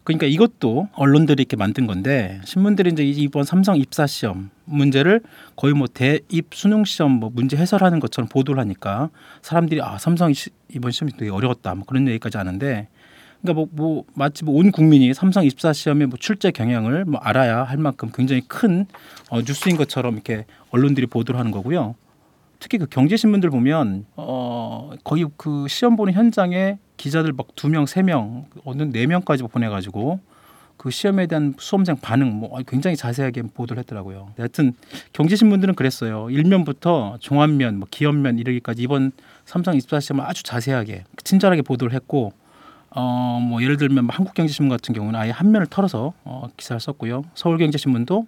그러니까 0.04 0.26
이것도 0.26 0.88
언론들이 0.95 1.42
이렇게 1.42 1.57
만든 1.57 1.87
건데 1.87 2.40
신문들이 2.45 2.90
이제 2.90 3.04
이번 3.04 3.45
삼성 3.45 3.76
입사 3.76 4.07
시험 4.07 4.50
문제를 4.64 5.21
거의 5.57 5.75
뭐 5.75 5.87
대입 5.87 6.49
수능 6.52 6.85
시험 6.85 7.12
뭐 7.12 7.30
문제 7.33 7.57
해설하는 7.57 8.00
것처럼 8.00 8.28
보도를 8.28 8.61
하니까 8.61 9.11
사람들이 9.42 9.80
아 9.83 9.99
삼성 9.99 10.33
시- 10.33 10.50
이번 10.75 10.90
시험이 10.90 11.12
되게 11.16 11.30
어려웠다 11.30 11.75
뭐 11.75 11.85
그런 11.87 12.09
얘기까지 12.09 12.38
하는데 12.38 12.88
그러니까 13.42 13.52
뭐, 13.54 13.69
뭐 13.73 14.04
마치 14.14 14.45
뭐 14.45 14.57
온 14.57 14.71
국민이 14.73 15.12
삼성 15.14 15.45
입사 15.45 15.73
시험의 15.73 16.09
뭐 16.09 16.19
출제 16.19 16.50
경향을 16.52 17.04
뭐 17.04 17.21
알아야 17.21 17.62
할 17.62 17.76
만큼 17.78 18.11
굉장히 18.12 18.42
큰 18.49 18.87
어, 19.28 19.40
뉴스인 19.40 19.76
것처럼 19.76 20.14
이렇게 20.14 20.45
언론들이 20.71 21.07
보도를 21.07 21.38
하는 21.38 21.50
거고요. 21.50 21.95
특히 22.61 22.79
그 22.79 22.87
경제 22.87 23.17
신문들 23.17 23.50
보면 23.50 24.07
어 24.17 24.90
거의 25.02 25.26
그 25.37 25.67
시험 25.69 25.97
보는 25.97 26.12
현장에 26.12 26.79
기자들 26.97 27.33
막 27.33 27.49
두 27.57 27.69
명, 27.69 27.87
세 27.87 28.02
명, 28.02 28.47
어느 28.64 28.83
네 28.83 29.07
명까지 29.07 29.43
보내가지고 29.45 30.21
그 30.76 30.90
시험에 30.90 31.26
대한 31.26 31.55
수험생 31.59 31.97
반응 32.00 32.33
뭐 32.38 32.59
굉장히 32.67 32.97
자세하게 32.97 33.43
보도를 33.55 33.81
했더라고요. 33.81 34.33
하여튼 34.38 34.73
경제 35.12 35.37
신문들은 35.37 35.75
그랬어요. 35.75 36.31
일면부터 36.31 37.19
종합면, 37.21 37.79
뭐 37.79 37.88
기업면 37.90 38.38
이르기까지 38.38 38.83
이번 38.83 39.12
삼성 39.45 39.75
입사 39.76 40.00
시험을 40.00 40.25
아주 40.25 40.43
자세하게 40.43 41.05
친절하게 41.25 41.62
보도를 41.62 41.93
했고 41.95 42.33
어 42.95 43.40
뭐 43.43 43.62
예를 43.62 43.76
들면 43.79 44.05
뭐 44.07 44.14
한국경제신문 44.14 44.69
같은 44.69 44.95
경우는 44.95 45.19
아예 45.19 45.31
한 45.31 45.50
면을 45.50 45.67
털어서 45.67 46.12
어, 46.25 46.49
기사를 46.57 46.79
썼고요. 46.81 47.25
서울경제신문도 47.35 48.26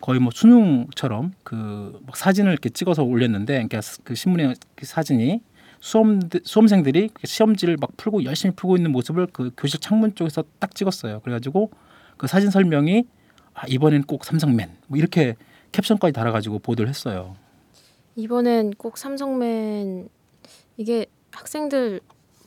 거의 0.00 0.20
뭐 0.20 0.30
수능처럼 0.34 1.32
그막 1.44 2.16
사진을 2.16 2.52
이렇게 2.52 2.68
찍어서 2.70 3.02
올렸는데, 3.02 3.54
그러니까 3.54 3.80
그 4.04 4.14
신문의 4.14 4.54
그 4.74 4.86
사진이 4.86 5.40
수험 5.80 6.20
수험생들이 6.44 7.10
시험지를 7.24 7.76
막 7.80 7.96
풀고 7.96 8.24
열심히 8.24 8.54
풀고 8.54 8.76
있는 8.76 8.92
모습을 8.92 9.26
그 9.32 9.50
교실 9.56 9.80
창문 9.80 10.14
쪽에서 10.14 10.44
딱 10.58 10.74
찍었어요. 10.74 11.20
그래가지고 11.20 11.70
그 12.16 12.26
사진 12.26 12.50
설명이 12.50 13.04
아, 13.54 13.66
이번엔 13.66 14.02
꼭 14.02 14.24
삼성맨 14.24 14.70
뭐 14.88 14.98
이렇게 14.98 15.36
캡션까지 15.72 16.12
달아가지고 16.12 16.58
보도를 16.60 16.88
했어요. 16.88 17.36
이번엔 18.16 18.72
꼭 18.72 18.98
삼성맨 18.98 20.08
이게 20.76 21.06
학생들 21.30 22.00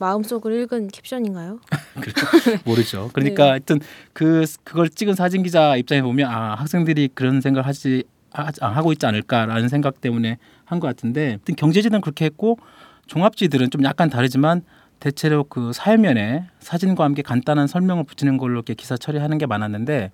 마음속을 0.08 0.52
읽은 0.62 0.88
캡션인가요? 0.88 1.58
모르죠. 2.66 3.08
그러니까 3.14 3.44
네. 3.44 3.50
하여튼 3.50 3.80
그 4.12 4.44
그걸 4.62 4.90
찍은 4.90 5.14
사진 5.14 5.42
기자 5.42 5.76
입장에 5.76 6.02
보면 6.02 6.30
아 6.30 6.54
학생들이 6.56 7.08
그런 7.14 7.40
생각을 7.40 7.66
하지 7.66 8.04
하, 8.32 8.50
하고 8.60 8.92
있지 8.92 9.06
않을까라는 9.06 9.68
생각 9.68 10.00
때문에 10.02 10.36
한 10.66 10.80
것 10.80 10.88
같은데 10.88 11.26
하여튼 11.28 11.56
경제지는 11.56 12.00
그렇게 12.02 12.24
했고 12.26 12.58
종합지들은 13.06 13.70
좀 13.70 13.82
약간 13.84 14.10
다르지만 14.10 14.62
대체로 15.00 15.44
그 15.44 15.72
사회면에 15.72 16.46
사진과 16.60 17.04
함께 17.04 17.22
간단한 17.22 17.66
설명을 17.66 18.04
붙이는 18.04 18.36
걸로 18.36 18.54
이렇게 18.54 18.74
기사 18.74 18.96
처리하는 18.96 19.38
게 19.38 19.46
많았는데 19.46 20.10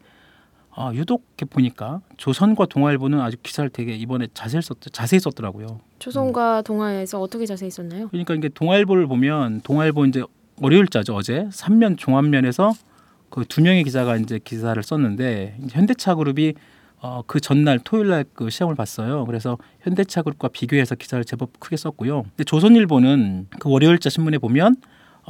아, 0.75 0.93
유독 0.95 1.25
이렇게 1.31 1.45
보니까 1.47 2.01
조선과 2.17 2.67
동아일보는 2.67 3.21
아주 3.21 3.37
기사를 3.43 3.69
되게 3.71 3.95
이번에 3.95 4.29
자세히 4.35 4.63
썼 4.63 4.79
자세히 4.93 5.21
썼더라고요. 5.21 5.81
조선과 5.99 6.63
동아에서 6.63 7.21
어떻게 7.21 7.45
자세히 7.47 7.71
썼나요? 7.71 8.09
그러니까 8.09 8.35
이게 8.35 8.49
동아일보를 8.49 9.07
보면 9.07 9.61
동아일보 9.63 10.07
이제 10.07 10.23
월요일자죠 10.61 11.15
어제 11.15 11.49
삼면 11.53 11.97
종합면에서 11.97 12.73
그 13.31 13.45
두 13.45 13.63
명의 13.63 13.85
기자가 13.85 14.17
이제 14.17 14.39
기사를 14.43 14.81
썼는데 14.83 15.57
현대차 15.71 16.15
그룹이 16.17 16.55
어, 17.03 17.23
그 17.27 17.41
전날 17.41 17.79
토요일 17.79 18.09
날그 18.09 18.51
시험을 18.51 18.75
봤어요. 18.77 19.25
그래서 19.25 19.57
현대차 19.81 20.23
그룹과 20.23 20.49
비교해서 20.49 20.95
기사를 20.95 21.25
제법 21.25 21.59
크게 21.59 21.77
썼고요. 21.77 22.23
근데 22.25 22.45
조선일보는 22.45 23.47
그 23.59 23.71
월요일자 23.71 24.11
신문에 24.11 24.37
보면 24.39 24.77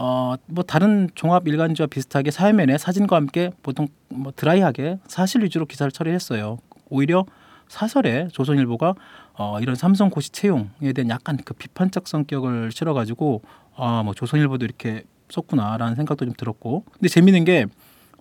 어, 0.02 0.34
뭐 0.46 0.64
다른 0.64 1.10
종합 1.14 1.46
일간지와 1.46 1.86
비슷하게 1.86 2.30
사회면에 2.30 2.78
사진과 2.78 3.16
함께 3.16 3.50
보통 3.62 3.86
뭐 4.08 4.32
드라이하게 4.34 4.98
사실 5.06 5.42
위주로 5.42 5.66
기사를 5.66 5.92
처리했어요. 5.92 6.56
오히려 6.88 7.26
사설에 7.68 8.28
조선일보가 8.32 8.94
어, 9.34 9.58
이런 9.60 9.74
삼성 9.74 10.08
고시 10.08 10.30
채용에 10.30 10.94
대한 10.94 11.10
약간 11.10 11.36
그 11.44 11.52
비판적 11.52 12.08
성격을 12.08 12.72
실어가지고 12.72 13.42
아, 13.76 14.02
뭐 14.02 14.14
조선일보도 14.14 14.64
이렇게 14.64 15.04
썼구나라는 15.28 15.96
생각도 15.96 16.24
좀 16.24 16.32
들었고 16.34 16.84
근데 16.92 17.08
재밌는 17.08 17.44
게 17.44 17.66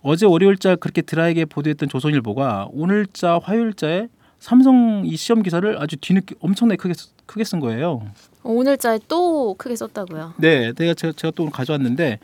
어제 0.02 0.26
월요일자 0.26 0.76
그렇게 0.76 1.00
드라이게 1.00 1.46
보도했던 1.46 1.88
조선일보가 1.88 2.68
오늘자 2.72 3.40
화요일자에 3.42 4.08
삼성 4.40 5.02
이 5.04 5.16
시험 5.16 5.42
기사를 5.42 5.80
아주 5.80 5.96
뒤늦게 5.96 6.34
엄청나게 6.40 6.76
크게 6.78 6.94
쓰- 6.94 7.10
크게 7.26 7.44
쓴 7.44 7.60
거예요. 7.60 8.02
어, 8.42 8.50
오늘자에 8.50 8.98
또 9.06 9.54
크게 9.54 9.76
썼다고요. 9.76 10.34
네, 10.38 10.72
내가 10.72 10.94
제가, 10.94 11.12
제가 11.14 11.30
또 11.36 11.48
가져왔는데 11.50 12.18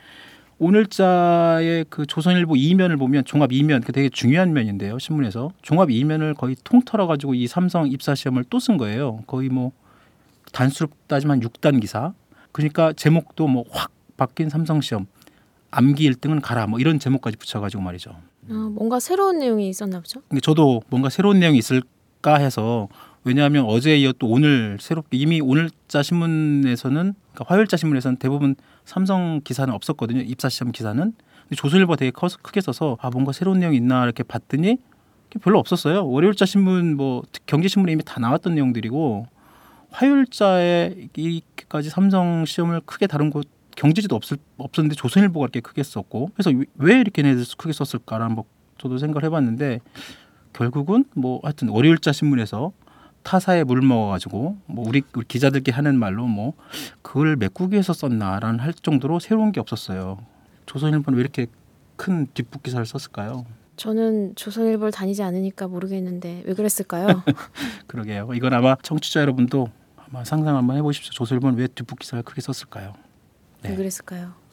오늘자의 0.59 1.85
그 1.91 2.07
조선일보 2.07 2.57
이면을 2.57 2.97
보면 2.97 3.25
종합 3.27 3.53
이면 3.53 3.83
그 3.83 3.93
되게 3.93 4.09
중요한 4.09 4.55
면인데요 4.55 4.99
신문에서 4.99 5.51
종합 5.61 5.91
이면을 5.91 6.33
거의 6.35 6.57
통틀어 6.65 7.07
가지고 7.07 7.35
이 7.35 7.47
삼성 7.47 7.87
입사 7.87 8.15
시험을 8.15 8.45
또 8.45 8.59
쓴 8.59 8.79
거예요. 8.79 9.23
거의 9.27 9.51
뭐 9.51 9.73
단수로 10.53 10.89
따지면 11.07 11.41
6단 11.41 11.81
기사. 11.81 12.15
그러니까 12.53 12.93
제목도 12.95 13.47
뭐 13.47 13.65
확 13.71 13.91
바뀐 14.17 14.49
삼성 14.49 14.81
시험 14.81 15.07
암기 15.71 16.11
1등은 16.11 16.41
가라 16.43 16.67
뭐 16.67 16.79
이런 16.81 16.99
제목까지 16.99 17.37
붙여가지고 17.37 17.83
말이죠. 17.83 18.13
아, 18.49 18.71
뭔가 18.73 18.99
새로운 18.99 19.39
내용이 19.39 19.69
있었나 19.69 20.01
보죠. 20.01 20.23
저도 20.43 20.81
뭔가 20.89 21.11
새로운 21.11 21.39
내용이 21.41 21.59
있을 21.59 21.83
까 22.27 22.39
해서 22.39 22.89
왜냐하면 23.23 23.67
어제에 23.67 23.99
이어 23.99 24.13
또 24.19 24.27
오늘 24.27 24.79
새롭게 24.81 25.17
이미 25.17 25.41
오늘자 25.41 26.03
신문에서는 26.03 27.15
그러니까 27.33 27.45
화요일자 27.47 27.77
신문에서는 27.77 28.17
대부분 28.17 28.57
삼성 28.85 29.41
기사는 29.45 29.73
없었거든요. 29.73 30.23
입사 30.23 30.49
시험 30.49 30.73
기사는. 30.73 31.01
근데 31.03 31.55
조선일보 31.55 31.95
되게 31.95 32.11
커서 32.11 32.39
크게 32.43 32.61
써서 32.61 32.99
아 33.01 33.11
뭔가 33.11 33.31
새로운 33.31 33.61
내용이 33.61 33.77
있나 33.77 34.03
이렇게 34.03 34.25
봤더니 34.25 34.79
별로 35.41 35.61
없었어요. 35.61 36.05
월요일자 36.09 36.47
신문 36.47 36.97
뭐 36.97 37.23
경제 37.47 37.69
신문에 37.69 37.93
이미 37.93 38.03
다 38.05 38.19
나왔던 38.19 38.57
내용들이고 38.57 39.29
화요일자에 39.91 40.97
이렇게까지 41.15 41.91
삼성 41.91 42.45
시험을 42.45 42.81
크게 42.87 43.07
다룬 43.07 43.31
곳 43.31 43.47
경제지도 43.77 44.17
없을 44.17 44.39
없었는데 44.57 44.97
조선일보가 44.97 45.45
이렇게 45.45 45.61
크게 45.61 45.85
썼고 45.85 46.31
그래서 46.35 46.51
왜 46.75 46.99
이렇게 46.99 47.23
얘네들 47.23 47.45
크게 47.57 47.73
썼을까라는 47.73 48.35
뭐 48.35 48.47
저도 48.79 48.99
생각을 48.99 49.23
해봤는데 49.27 49.79
결국은 50.57 51.05
뭐 51.15 51.41
하여튼 51.43 51.69
월요일자 51.69 52.13
신문에서 52.13 52.73
타사에 53.23 53.65
물 53.65 53.83
먹어가지고 53.83 54.57
뭐 54.67 54.89
우리, 54.89 55.03
우리 55.15 55.27
기자들께 55.27 55.71
하는 55.73 55.99
말로 55.99 56.27
뭐 56.27 56.55
그걸 57.03 57.37
메꾸기 57.37 57.75
위해서 57.75 57.93
썼나라는 57.93 58.61
할 58.61 58.73
정도로 58.73 59.19
새로운 59.19 59.53
게 59.53 59.61
없었어요. 59.61 60.19
조선일보는 60.65 61.17
왜 61.17 61.21
이렇게 61.21 61.47
큰 61.97 62.27
뒷북 62.33 62.63
기사를 62.63 62.85
썼을까요? 62.87 63.45
저는 63.77 64.35
조선일보를 64.37 64.93
다니지 64.93 65.23
않으니까 65.23 65.69
모르겠는데 65.69 66.45
왜 66.47 66.55
그랬을까요? 66.55 67.23
그러게요. 67.87 68.31
이건 68.35 68.55
아마 68.55 68.77
청취자 68.83 69.21
여러분도 69.21 69.69
아마 69.97 70.25
상상 70.25 70.57
한번 70.57 70.77
해보십시오. 70.79 71.13
조선일보는 71.13 71.59
왜 71.59 71.67
뒷북 71.67 71.99
기사를 71.99 72.23
크게 72.23 72.41
썼을까요? 72.41 72.95
네. 73.63 73.71
왜 73.71 73.77
그랬을까요? 73.77 74.46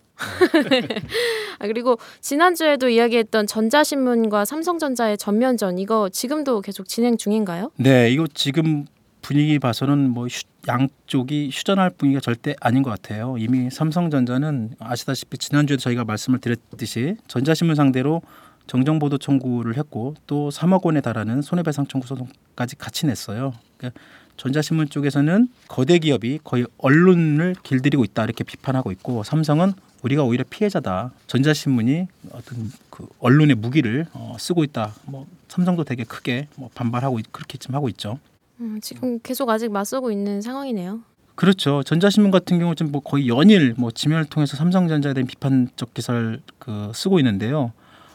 아, 1.60 1.68
그리고 1.68 1.98
지난주에도 2.22 2.90
이야기했던 2.90 3.48
전자신문과 3.48 4.46
삼성전자의 4.46 5.18
전면전 5.18 5.80
이거 5.80 6.10
지금도 6.10 6.62
계속 6.62 6.88
진행 6.88 7.18
중인가요? 7.18 7.72
네, 7.78 8.12
이거 8.12 8.26
지금 8.34 8.86
분위기 9.22 9.58
봐서는 9.60 10.10
뭐 10.10 10.28
휴- 10.28 10.44
양쪽이 10.68 11.50
휴전할 11.52 11.92
분위기가 11.92 12.20
절대 12.22 12.56
아닌 12.60 12.84
것 12.84 12.90
같아요. 12.90 13.36
이미 13.38 13.70
삼성전자는 13.70 14.76
아시다시피 14.80 15.38
지난주에 15.38 15.78
저희가 15.78 16.04
말씀을 16.06 16.40
드렸듯이 16.40 17.16
전자신문 17.28 17.76
상대로 17.76 18.22
정정보도 18.68 19.18
청구를 19.18 19.78
했고 19.78 20.16
또 20.28 20.50
3억 20.50 20.86
원에 20.86 21.02
달하는 21.02 21.42
손해배상 21.42 21.88
청구 21.88 22.08
소송까지 22.08 22.78
같이 22.78 23.06
냈어요. 23.06 23.54
그러니까 23.78 24.00
전자신문 24.38 24.90
쪽에서는 24.90 25.48
거대 25.68 26.00
기업이 26.00 26.40
거의 26.44 26.66
언론을 26.78 27.56
길들이고 27.64 28.04
있다 28.06 28.24
이렇게 28.24 28.44
비판하고 28.44 28.92
있고 28.92 29.24
삼성은 29.24 29.74
우리가 30.04 30.24
오히려 30.24 30.44
피해자다. 30.50 31.12
전자신문이 31.28 32.08
어떤 32.32 32.72
그 32.90 33.08
언론의 33.20 33.56
무기를 33.56 34.06
어, 34.14 34.36
쓰고 34.38 34.64
있다. 34.66 34.94
뭐 35.06 35.26
삼성도 35.48 35.84
되게 35.86 36.04
크게 36.04 36.48
뭐 36.56 36.70
반발하고 36.76 37.20
있- 37.20 37.32
그렇게 37.32 37.58
지금 37.58 37.76
하고 37.76 37.90
있죠. 37.90 38.20
음, 38.60 38.80
지금 38.82 39.20
계속 39.24 39.50
아직 39.50 39.72
맞서고 39.72 40.12
있는 40.12 40.42
상황이네요. 40.42 41.00
그렇죠. 41.36 41.82
전자신문 41.84 42.32
같은 42.32 42.60
경우 42.60 42.76
지금 42.76 42.92
뭐 42.92 43.02
거의 43.02 43.28
연일 43.28 43.74
뭐 43.78 43.90
지면을 43.92 44.26
통해서 44.26 44.56
삼성전자에 44.58 45.14
대한 45.14 45.26
비판적 45.26 45.94
기사를 45.94 46.40
그 46.60 46.92
쓰고 46.94 47.18
있는데요. 47.20 47.72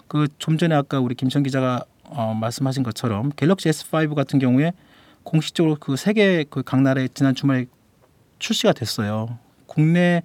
그 0.07 0.29
좀 0.38 0.57
전에 0.57 0.74
아까 0.74 1.01
우리 1.01 1.14
김천 1.14 1.42
기자가 1.42 1.85
어, 2.05 2.33
말씀하신 2.35 2.83
것처럼 2.83 3.31
갤럭시 3.37 3.68
S5 3.68 4.14
같은 4.14 4.38
경우에 4.38 4.72
공식적으로 5.24 5.77
그 5.81 5.96
세계 5.96 6.44
그 6.48 6.62
각 6.62 6.81
나라에 6.83 7.09
지난 7.12 7.35
주말에 7.35 7.66
출시가 8.38 8.72
됐어요. 8.72 9.37
국내 9.66 10.22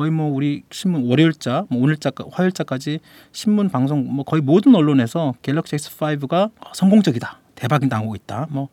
거의 0.00 0.10
뭐 0.10 0.32
우리 0.32 0.62
신문 0.70 1.04
월요일자, 1.10 1.66
뭐 1.68 1.82
오늘자, 1.82 2.12
화요일자까지 2.32 3.00
신문 3.32 3.68
방송 3.68 4.10
뭐 4.10 4.24
거의 4.24 4.40
모든 4.40 4.74
언론에서 4.74 5.34
갤럭시 5.42 5.76
S5가 5.76 6.50
성공적이다, 6.72 7.38
대박이 7.54 7.86
나오고 7.86 8.14
있다. 8.14 8.46
뭐 8.48 8.70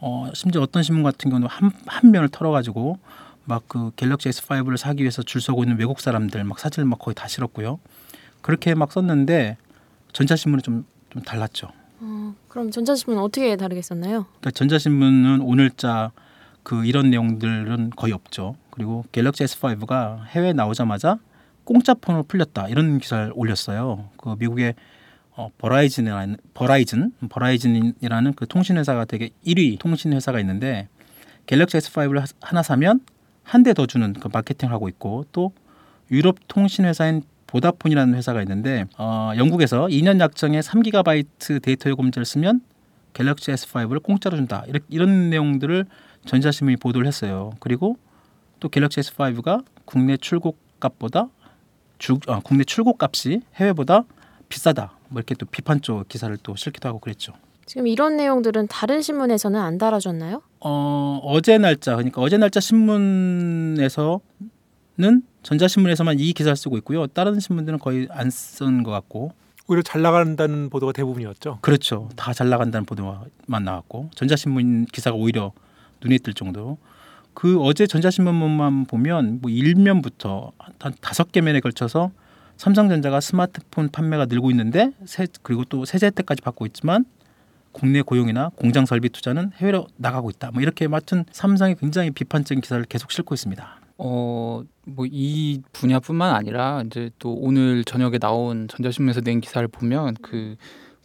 어, 0.00 0.30
심지어 0.32 0.62
어떤 0.62 0.82
신문 0.82 1.02
같은 1.02 1.28
경우는 1.28 1.48
한, 1.48 1.70
한 1.84 2.10
면을 2.10 2.30
털어가지고 2.30 2.98
막 3.44 3.64
그 3.68 3.90
갤럭시 3.96 4.30
S5를 4.30 4.78
사기 4.78 5.02
위해서 5.02 5.22
줄 5.22 5.42
서고 5.42 5.64
있는 5.64 5.78
외국 5.78 6.00
사람들 6.00 6.42
막 6.44 6.58
사진을 6.58 6.88
막 6.88 6.98
거의 6.98 7.14
다 7.14 7.28
실었고요. 7.28 7.78
그렇게 8.40 8.74
막 8.74 8.90
썼는데 8.90 9.58
전자신문은 10.14 10.62
좀, 10.62 10.86
좀 11.10 11.20
달랐죠. 11.20 11.68
어, 12.00 12.34
그럼 12.48 12.70
전자신문은 12.70 13.22
어떻게 13.22 13.54
다르겠었나요? 13.56 14.24
그러니까 14.40 14.50
전자신문은 14.52 15.42
오늘자 15.42 16.12
그 16.64 16.84
이런 16.84 17.10
내용들은 17.10 17.90
거의 17.94 18.12
없죠. 18.12 18.56
그리고 18.70 19.04
갤럭시 19.12 19.44
S5가 19.44 20.24
해외에 20.26 20.52
나오자마자 20.52 21.18
공짜 21.62 21.94
폰으로 21.94 22.24
풀렸다 22.24 22.68
이런 22.68 22.98
기사를 22.98 23.30
올렸어요. 23.36 24.08
그 24.16 24.34
미국의 24.38 24.74
어, 25.36 25.48
버라이즌이라는 25.58 26.36
버라이즌 26.54 27.12
버라이즌이라는 27.28 28.32
그 28.34 28.46
통신 28.48 28.76
회사가 28.76 29.04
되게 29.04 29.30
1위 29.46 29.78
통신 29.78 30.12
회사가 30.12 30.40
있는데 30.40 30.88
갤럭시 31.46 31.76
S5를 31.78 32.20
하- 32.20 32.26
하나 32.40 32.62
사면 32.62 33.00
한 33.42 33.62
대 33.62 33.74
더 33.74 33.86
주는 33.86 34.12
그 34.14 34.28
마케팅을 34.32 34.72
하고 34.72 34.88
있고 34.88 35.26
또 35.32 35.52
유럽 36.10 36.36
통신 36.48 36.84
회사인 36.86 37.22
보다폰이라는 37.46 38.14
회사가 38.14 38.40
있는데 38.42 38.86
어, 38.98 39.32
영국에서 39.36 39.86
2년 39.86 40.18
약정에 40.20 40.60
3기가바이트 40.60 41.62
데이터 41.62 41.90
요금제를 41.90 42.24
쓰면 42.24 42.60
갤럭시 43.12 43.50
S5를 43.52 44.02
공짜로 44.02 44.36
준다. 44.36 44.64
이렇게 44.66 44.84
이런 44.88 45.30
내용들을 45.30 45.84
전자신문이 46.26 46.76
보도를 46.76 47.06
했어요. 47.06 47.52
그리고 47.60 47.96
또 48.60 48.68
갤럭시 48.68 49.00
S5가 49.00 49.64
국내 49.84 50.16
출고 50.16 50.56
값보다 50.80 51.28
주, 51.98 52.18
어, 52.26 52.40
국내 52.40 52.64
출고 52.64 52.96
값이 52.98 53.42
해외보다 53.56 54.04
비싸다. 54.48 54.92
뭐 55.08 55.20
이렇게 55.20 55.34
또 55.34 55.46
비판적 55.46 56.08
기사를 56.08 56.36
또 56.42 56.56
실기도 56.56 56.88
하고 56.88 56.98
그랬죠. 56.98 57.32
지금 57.66 57.86
이런 57.86 58.16
내용들은 58.16 58.66
다른 58.68 59.00
신문에서는 59.00 59.58
안 59.58 59.78
달아줬나요? 59.78 60.42
어, 60.60 61.20
어제 61.22 61.56
날짜 61.58 61.94
그러니까 61.96 62.20
어제 62.20 62.36
날짜 62.36 62.60
신문에서는 62.60 64.20
전자신문에서만 65.42 66.18
이 66.18 66.32
기사를 66.32 66.56
쓰고 66.56 66.76
있고요. 66.78 67.06
다른 67.06 67.40
신문들은 67.40 67.78
거의 67.78 68.08
안 68.10 68.30
쓴 68.30 68.82
것 68.82 68.90
같고 68.90 69.32
오히려 69.66 69.82
잘 69.82 70.02
나간다는 70.02 70.68
보도가 70.70 70.92
대부분이었죠. 70.92 71.58
그렇죠. 71.62 72.08
다 72.16 72.32
잘 72.34 72.48
나간다는 72.50 72.84
보도만 72.84 73.64
나왔고 73.64 74.10
전자신문 74.14 74.86
기사가 74.86 75.16
오히려 75.16 75.52
눈에 76.04 76.18
뜰 76.18 76.34
정도. 76.34 76.78
그 77.32 77.60
어제 77.60 77.86
전자신문만 77.86 78.84
보면 78.84 79.40
뭐 79.42 79.50
일면부터 79.50 80.52
한 80.78 80.94
다섯 81.00 81.32
개 81.32 81.40
면에 81.40 81.60
걸쳐서 81.60 82.12
삼성전자가 82.56 83.20
스마트폰 83.20 83.88
판매가 83.88 84.26
늘고 84.26 84.50
있는데 84.52 84.92
세, 85.04 85.26
그리고 85.42 85.64
또 85.64 85.84
세제 85.84 86.06
혜택까지 86.06 86.42
받고 86.42 86.66
있지만 86.66 87.04
국내 87.72 88.02
고용이나 88.02 88.50
공장 88.54 88.86
설비 88.86 89.08
투자는 89.08 89.50
해외로 89.56 89.88
나가고 89.96 90.30
있다. 90.30 90.52
뭐 90.52 90.62
이렇게 90.62 90.86
맡은 90.86 91.24
삼성이 91.32 91.74
굉장히 91.74 92.12
비판적인 92.12 92.60
기사를 92.60 92.84
계속 92.84 93.10
싣고 93.10 93.34
있습니다. 93.34 93.80
어, 93.98 94.62
뭐 94.86 95.06
이 95.10 95.60
분야뿐만 95.72 96.34
아니라 96.34 96.82
이제 96.86 97.10
또 97.18 97.32
오늘 97.34 97.84
저녁에 97.84 98.18
나온 98.18 98.68
전자신문에서 98.68 99.22
낸 99.22 99.40
기사를 99.40 99.66
보면 99.66 100.14
그 100.22 100.56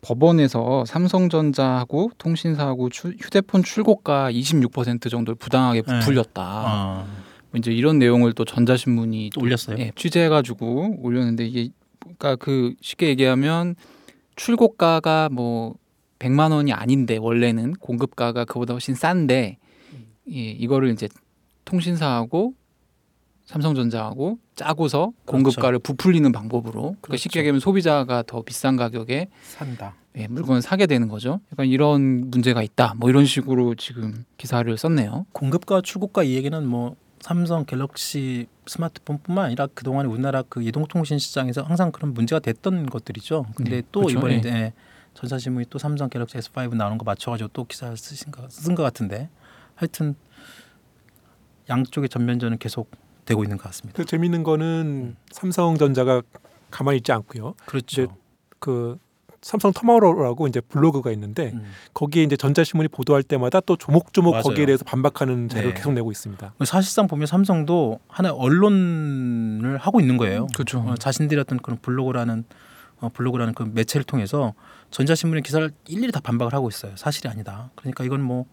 법원에서 0.02 0.86
삼성전자하고 0.86 2.12
통신사하고 2.18 2.90
추- 2.90 3.14
휴대폰 3.20 3.64
출고가 3.64 4.32
26% 4.32 5.10
정도를 5.10 5.36
부당하게 5.36 5.82
네. 5.82 6.00
부풀렸다. 6.00 6.42
아, 6.42 7.06
뭐 7.52 7.58
이제 7.58 7.72
이런 7.72 8.00
내용을 8.00 8.34
또 8.34 8.46
전자신문이 8.46 9.32
또 9.34 9.42
올렸어요. 9.42 9.78
예, 9.80 9.92
취재해가지고 9.96 10.98
올렸는데 11.02 11.46
이게 11.48 11.70
그러니까 12.02 12.36
그 12.38 12.74
쉽게 12.82 13.08
얘기하면 13.10 13.76
출고가가 14.36 15.30
뭐 15.32 15.76
100만 16.20 16.52
원이 16.52 16.74
아닌데 16.74 17.18
원래는 17.18 17.74
공급가가 17.74 18.46
그보다 18.46 18.74
훨씬 18.74 18.94
싼데 18.96 19.58
예, 20.32 20.34
이거를 20.34 20.90
이제 20.92 21.08
통신사하고 21.66 22.54
삼성전자하고 23.50 24.38
짜고서 24.56 25.12
공급가를 25.26 25.80
부풀리는 25.80 26.32
방법으로 26.32 26.82
그러니까 26.82 27.02
그렇죠. 27.02 27.24
쉽게 27.24 27.40
얘기하면 27.40 27.60
소비자가 27.60 28.22
더 28.22 28.44
비싼 28.44 28.76
가격에 28.76 29.30
산다. 29.42 29.96
예, 30.18 30.28
물건을 30.28 30.62
사게 30.62 30.86
되는 30.86 31.08
거죠. 31.08 31.40
약간 31.52 31.66
이런 31.66 32.30
문제가 32.30 32.62
있다. 32.62 32.94
뭐 32.98 33.10
이런 33.10 33.26
식으로 33.26 33.74
지금 33.74 34.24
기사를 34.38 34.78
썼네요. 34.78 35.26
공급과 35.32 35.82
출고가 35.82 36.24
이 36.24 36.36
얘기는 36.36 36.68
뭐 36.68 36.96
삼성 37.22 37.66
갤럭시 37.66 38.46
스마트폰뿐만 38.68 39.46
아니라 39.46 39.68
그동안 39.74 40.06
우리나라 40.06 40.44
그 40.48 40.62
이동통신 40.62 41.18
시장에서 41.18 41.64
항상 41.64 41.92
그런 41.92 42.14
문제가 42.14 42.40
됐던 42.40 42.86
것들이죠. 42.86 43.48
근데 43.56 43.78
네, 43.78 43.82
또 43.92 44.02
그렇죠. 44.02 44.20
이번에 44.20 44.36
예. 44.36 44.38
이제 44.38 44.74
전사신문이 45.16 45.66
또 45.72 45.80
삼성 45.80 46.08
갤럭시 46.08 46.38
S5 46.38 46.76
나오는 46.76 47.00
거 47.00 47.04
맞춰가지고 47.04 47.50
또 47.54 47.66
기사를 47.66 47.98
쓰신 47.98 48.32
거, 48.32 48.48
쓴것 48.48 48.84
같은데 48.84 49.30
하여튼 49.74 50.16
양쪽의 51.68 52.10
전면전은 52.10 52.60
계속 52.60 52.92
되고 53.30 53.44
있는 53.44 53.58
것 53.58 53.64
같습니다. 53.66 53.96
그 53.96 54.06
재밌는 54.06 54.44
거는 54.44 55.16
삼성전자가 55.32 56.24
가만히 56.72 56.98
있지 56.98 57.12
않고요. 57.12 57.54
그렇죠. 57.66 58.02
이제 58.04 58.14
그 58.60 58.98
삼성 59.42 59.72
터마로라고 59.72 60.48
이제 60.48 60.60
블로그가 60.60 61.12
있는데 61.12 61.52
음. 61.54 61.64
거기에 61.94 62.24
이제 62.24 62.36
전자신문이 62.36 62.90
보도할 62.90 63.24
때마다 63.24 63.62
또 63.62 63.78
조목조목 63.78 64.32
맞아요. 64.32 64.44
거기에 64.44 64.66
대해서 64.66 64.84
반박하는 64.84 65.48
자료를 65.48 65.74
네. 65.74 65.78
계속 65.78 65.94
내고 65.94 66.12
있습니다. 66.12 66.56
사실상 66.66 67.08
보면 67.08 67.28
삼성도 67.28 68.00
하나의 68.08 68.36
언론을 68.36 69.78
하고 69.78 70.02
있는 70.02 70.18
거예요. 70.18 70.48
그렇죠. 70.54 70.80
어, 70.80 70.96
자신들이 70.96 71.40
어떤 71.40 71.60
그런 71.60 71.80
블로그라는 71.82 72.44
어, 73.00 73.10
블로그라는 73.14 73.54
그 73.54 73.64
매체를 73.64 74.04
통해서 74.04 74.54
전자신문의 74.92 75.44
기사를 75.44 75.72
일일이 75.88 76.12
다 76.12 76.20
반박을 76.20 76.54
하고 76.54 76.68
있어요. 76.68 76.98
사실이 76.98 77.30
아니다. 77.30 77.70
그러니까 77.76 78.04
이건 78.04 78.22
뭐 78.22 78.46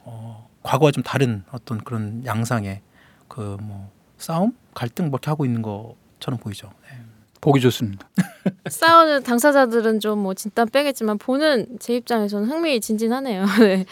어, 0.00 0.48
과거와 0.62 0.92
좀 0.92 1.02
다른 1.02 1.42
어떤 1.50 1.78
그런 1.78 2.24
양상의 2.24 2.82
그뭐 3.26 3.90
싸움, 4.18 4.52
갈등 4.74 5.06
뭐 5.06 5.16
이렇게 5.16 5.30
하고 5.30 5.44
있는 5.44 5.62
것처럼 5.62 6.38
보이죠. 6.38 6.70
네. 6.90 6.98
보기 7.40 7.60
좋습니다. 7.60 8.08
싸우는 8.68 9.22
당사자들은 9.22 10.00
좀 10.00 10.18
뭐 10.18 10.34
진땀 10.34 10.68
빼겠지만 10.70 11.18
보는 11.18 11.78
제 11.78 11.94
입장에서는 11.94 12.48
흥미진진하네요. 12.48 13.44
네. 13.60 13.84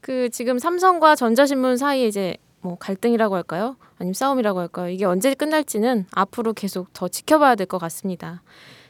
그 0.00 0.28
지금 0.30 0.58
삼성과 0.58 1.14
전자신문 1.14 1.76
사이에 1.76 2.06
이제 2.08 2.36
뭐 2.60 2.76
갈등이라고 2.76 3.36
할까요? 3.36 3.76
아니면 3.98 4.14
싸움이라고 4.14 4.58
할까요? 4.58 4.88
이게 4.90 5.04
언제 5.04 5.32
끝날지는 5.34 6.06
앞으로 6.10 6.52
계속 6.54 6.92
더 6.92 7.06
지켜봐야 7.08 7.54
될 7.54 7.66
것 7.66 7.78
같습니다. 7.78 8.42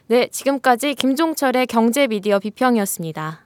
네, 0.07 0.27
지금까지 0.27 0.95
김종철의 0.95 1.67
경제 1.67 2.07
미디어 2.07 2.39
비평이었습니다. 2.39 3.41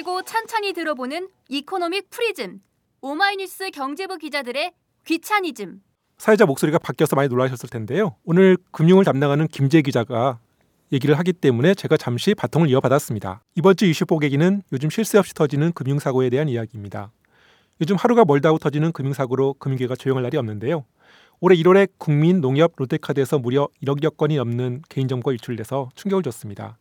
열고 0.00 0.22
찬찬히 0.22 0.72
들어보는 0.72 1.28
economic 1.48 2.08
프리즘. 2.10 2.60
오마이뉴스 3.02 3.70
경제부 3.70 4.18
기자들의 4.18 4.72
귀차니즘. 5.06 5.82
사회자 6.16 6.46
목소리가 6.46 6.78
바뀌어서 6.78 7.16
많이 7.16 7.28
놀라셨을 7.28 7.68
텐데요. 7.68 8.16
오늘 8.24 8.56
금융을 8.72 9.04
담당하는 9.04 9.46
김재 9.46 9.82
기자가 9.82 10.38
얘기를 10.92 11.18
하기 11.18 11.32
때문에 11.34 11.74
제가 11.74 11.96
잠시 11.96 12.34
바통을 12.34 12.68
이어받았습니다. 12.70 13.42
이번 13.56 13.76
주 13.76 13.86
이슈 13.86 14.06
뽀개기는 14.06 14.62
요즘 14.72 14.90
쉴새 14.90 15.18
없이 15.18 15.34
터지는 15.34 15.72
금융사고에 15.72 16.30
대한 16.30 16.48
이야기입니다. 16.48 17.12
요즘 17.80 17.96
하루가 17.96 18.24
멀다고 18.24 18.58
터지는 18.58 18.92
금융사고로 18.92 19.54
금융계가 19.54 19.96
조용할 19.96 20.22
날이 20.22 20.36
없는데요. 20.36 20.84
올해 21.40 21.56
1월에 21.56 21.88
국민, 21.98 22.40
농협, 22.40 22.72
롯데카드에서 22.76 23.38
무려 23.38 23.68
1억여 23.82 24.16
건이 24.16 24.36
넘는 24.36 24.82
개인정보가 24.88 25.32
유출돼서 25.34 25.90
충격을 25.94 26.22
줬습니다. 26.22 26.78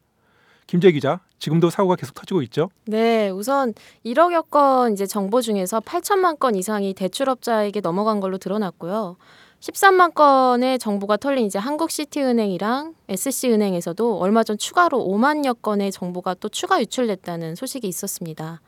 김재 0.67 0.91
기자, 0.91 1.21
지금도 1.39 1.69
사고가 1.69 1.95
계속 1.95 2.13
터지고 2.13 2.41
있죠? 2.43 2.69
네, 2.85 3.29
우선 3.29 3.73
1억여 4.05 4.49
건 4.49 4.93
이제 4.93 5.05
정보 5.05 5.41
중에서 5.41 5.79
8천만 5.79 6.37
건 6.37 6.55
이상이 6.55 6.93
대출업자에게 6.93 7.81
넘어간 7.81 8.19
걸로 8.19 8.37
드러났고요. 8.37 9.17
13만 9.59 10.13
건의 10.13 10.79
정보가 10.79 11.17
털린 11.17 11.45
이제 11.45 11.59
한국시티은행이랑 11.59 12.93
SC은행에서도 13.09 14.17
얼마 14.17 14.43
전 14.43 14.57
추가로 14.57 14.99
5만여 14.99 15.61
건의 15.61 15.91
정보가 15.91 16.35
또 16.35 16.47
추가 16.47 16.79
유출됐다는 16.79 17.55
소식이 17.55 17.87
있었습니다. 17.87 18.61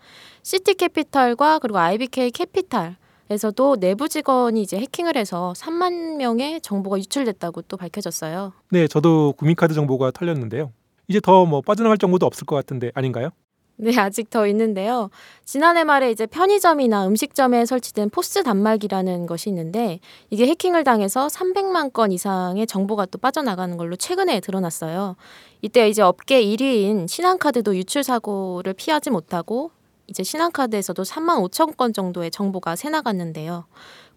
시티캐피탈과 0.43 1.59
그리고 1.59 1.79
IBK 1.79 2.31
캐피탈 2.31 2.97
에서도 3.29 3.77
내부 3.77 4.09
직원이 4.09 4.61
이제 4.61 4.77
해킹을 4.77 5.15
해서 5.15 5.53
3만 5.55 6.17
명의 6.17 6.59
정보가 6.59 6.97
유출됐다고 6.97 7.61
또 7.61 7.77
밝혀졌어요. 7.77 8.51
네, 8.71 8.89
저도 8.89 9.33
국민카드 9.37 9.73
정보가 9.73 10.11
털렸는데요. 10.11 10.73
이제 11.11 11.19
더 11.19 11.45
뭐 11.45 11.61
빠져나갈 11.61 11.97
정보도 11.97 12.25
없을 12.25 12.45
것 12.45 12.55
같은데 12.55 12.91
아닌가요? 12.95 13.29
네, 13.77 13.97
아직 13.97 14.29
더 14.29 14.45
있는데요. 14.47 15.09
지난해 15.43 15.83
말에 15.83 16.11
이제 16.11 16.27
편의점이나 16.27 17.07
음식점에 17.07 17.65
설치된 17.65 18.11
포스 18.11 18.43
단말기라는 18.43 19.25
것이 19.25 19.49
있는데 19.49 19.99
이게 20.29 20.45
해킹을 20.45 20.83
당해서 20.83 21.27
300만 21.27 21.91
건 21.91 22.11
이상의 22.11 22.67
정보가 22.67 23.07
또 23.07 23.17
빠져나가는 23.17 23.75
걸로 23.77 23.95
최근에 23.95 24.39
드러났어요. 24.39 25.15
이때 25.63 25.89
이제 25.89 26.03
업계 26.03 26.43
1위인 26.43 27.07
신한카드도 27.07 27.75
유출 27.75 28.03
사고를 28.03 28.73
피하지 28.73 29.09
못하고 29.09 29.71
이제 30.11 30.23
신한카드에서도 30.23 31.01
3만 31.01 31.49
5천 31.49 31.77
건 31.77 31.93
정도의 31.93 32.31
정보가 32.31 32.75
새 32.75 32.89
나갔는데요. 32.89 33.65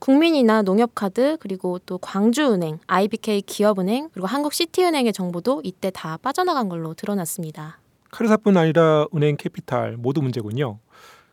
국민이나 0.01 0.63
농협카드 0.63 1.37
그리고 1.39 1.79
또 1.87 1.99
광주은행, 1.99 2.81
IBK 2.89 3.43
기업은행 3.43 4.11
그리고 4.13 4.27
한국시티은행의 4.27 5.13
정보도 5.13 5.61
이때 5.63 5.93
다 5.93 6.19
빠져나간 6.21 6.69
걸로 6.69 6.95
드러났습니다. 6.95 7.79
카드사뿐 8.11 8.57
아니라 8.57 9.07
은행 9.15 9.37
캐피탈 9.37 9.97
모두 9.97 10.21
문제군요. 10.21 10.81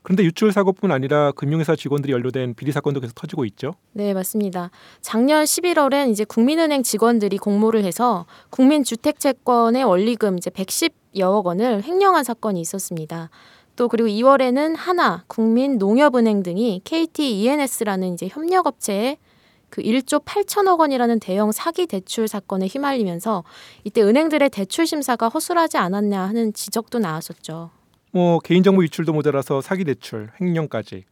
그런데 0.04 0.24
유출 0.24 0.52
사고뿐 0.52 0.92
아니라 0.92 1.32
금융회사 1.32 1.76
직원들이 1.76 2.14
연루된 2.14 2.54
비리 2.54 2.72
사건도 2.72 3.02
계속 3.02 3.14
터지고 3.16 3.46
있죠. 3.46 3.74
네, 3.94 4.14
맞습니다. 4.14 4.70
작년 5.02 5.44
11월엔 5.44 6.12
이제 6.12 6.24
국민은행 6.24 6.84
직원들이 6.84 7.40
공모를 7.40 7.84
해서 7.84 8.26
국민주택채권의 8.52 9.84
원리금 9.84 10.38
이제 10.38 10.50
110여억 10.52 11.46
원을 11.46 11.84
횡령한 11.84 12.24
사건이 12.24 12.62
있었습니다. 12.62 13.30
또 13.82 13.88
그리고 13.88 14.08
2월에는 14.10 14.76
하나, 14.78 15.24
국민 15.26 15.80
농협은행 15.80 16.44
등이 16.44 16.82
KT 16.84 17.40
ENS라는 17.40 18.14
이제 18.14 18.28
협력업체에 18.28 19.18
그 19.72 19.82
1조 19.82 20.24
8천억 20.24 20.80
원이라는 20.80 21.20
대형 21.20 21.52
사기 21.52 21.88
대출 21.88 22.28
사건에 22.28 22.68
휘말리면서 22.68 23.44
이때 23.84 24.04
은행들의 24.04 24.52
대출 24.52 24.86
심사가 24.86 25.30
허술하지 25.30 25.78
않았냐 25.78 26.22
하는 26.22 26.54
지적도 26.54 27.00
나왔었죠. 27.00 27.72
뭐 28.12 28.38
개인정보 28.38 28.84
유출도 28.84 29.14
모자라서 29.14 29.62
사기 29.62 29.84
대출, 29.84 30.30
횡령까지. 30.40 31.06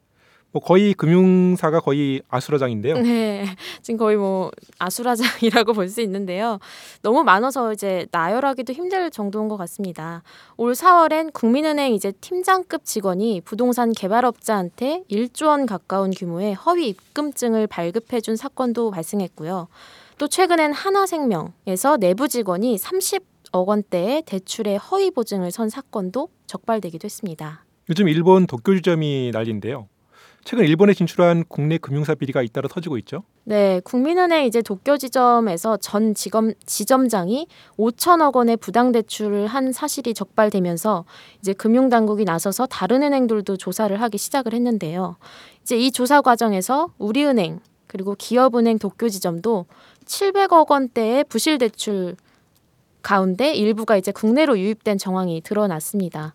뭐 0.51 0.61
거의 0.61 0.93
금융사가 0.95 1.79
거의 1.79 2.21
아수라장인데요. 2.27 2.97
네, 2.99 3.45
지금 3.83 3.97
거의 3.99 4.17
뭐 4.17 4.51
아수라장이라고 4.79 5.73
볼 5.73 5.89
수 5.89 6.01
있는데요. 6.01 6.59
너무 7.01 7.23
많아서 7.23 7.73
이제 7.73 8.05
나열하기도 8.11 8.73
힘들 8.73 9.09
정도인 9.11 9.47
것 9.47 9.57
같습니다. 9.57 10.23
올 10.57 10.73
4월엔 10.73 11.33
국민은행 11.33 11.93
이제 11.93 12.11
팀장급 12.13 12.85
직원이 12.85 13.41
부동산 13.41 13.91
개발업자한테 13.91 15.03
1조 15.09 15.47
원 15.47 15.65
가까운 15.65 16.11
규모의 16.11 16.53
허위 16.55 16.89
입금증을 16.89 17.67
발급해준 17.67 18.35
사건도 18.35 18.91
발생했고요. 18.91 19.67
또 20.17 20.27
최근엔 20.27 20.73
하나생명에서 20.73 21.97
내부 21.97 22.27
직원이 22.27 22.75
30억 22.75 23.67
원대의 23.67 24.23
대출의 24.23 24.77
허위 24.77 25.11
보증을 25.11 25.51
선 25.51 25.69
사건도 25.69 26.29
적발되기도 26.45 27.05
했습니다. 27.05 27.63
요즘 27.89 28.07
일본 28.09 28.45
도쿄 28.45 28.75
지점이 28.75 29.31
난리인데요. 29.33 29.87
최근 30.43 30.65
일본에 30.65 30.93
진출한 30.93 31.43
국내 31.47 31.77
금융사 31.77 32.15
비리가 32.15 32.41
잇따라 32.41 32.67
터지고 32.67 32.97
있죠. 32.99 33.23
네, 33.43 33.81
국민은행 33.83 34.45
이제 34.45 34.61
도쿄 34.61 34.97
지점에서 34.97 35.77
전 35.77 36.13
지검 36.13 36.53
지점장이 36.65 37.47
5천억 37.77 38.35
원의 38.35 38.57
부당 38.57 38.91
대출을 38.91 39.47
한 39.47 39.71
사실이 39.71 40.13
적발되면서 40.13 41.05
이제 41.39 41.53
금융 41.53 41.89
당국이 41.89 42.25
나서서 42.25 42.65
다른 42.67 43.03
은행들도 43.03 43.57
조사를 43.57 43.99
하기 44.01 44.17
시작을 44.17 44.53
했는데요. 44.53 45.17
이제 45.61 45.77
이 45.77 45.91
조사 45.91 46.21
과정에서 46.21 46.89
우리은행 46.97 47.59
그리고 47.87 48.15
기업은행 48.15 48.79
도쿄 48.79 49.09
지점도 49.09 49.65
700억 50.05 50.69
원대의 50.69 51.25
부실 51.25 51.57
대출 51.57 52.15
가운데 53.01 53.53
일부가 53.53 53.97
이제 53.97 54.11
국내로 54.11 54.59
유입된 54.59 54.97
정황이 54.97 55.41
드러났습니다. 55.41 56.33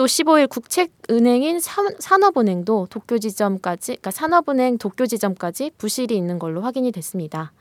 또 0.00 0.06
15일 0.06 0.48
국책은행인 0.48 1.60
산업은행도 1.60 2.86
도쿄 2.88 3.18
지점까지, 3.18 3.96
그러니까 3.96 4.10
산업은행 4.10 4.78
도쿄 4.78 5.04
지점까지 5.04 5.72
부실이 5.76 6.16
있는 6.16 6.38
걸로 6.38 6.62
확인이 6.62 6.90
됐습니다. 6.90 7.52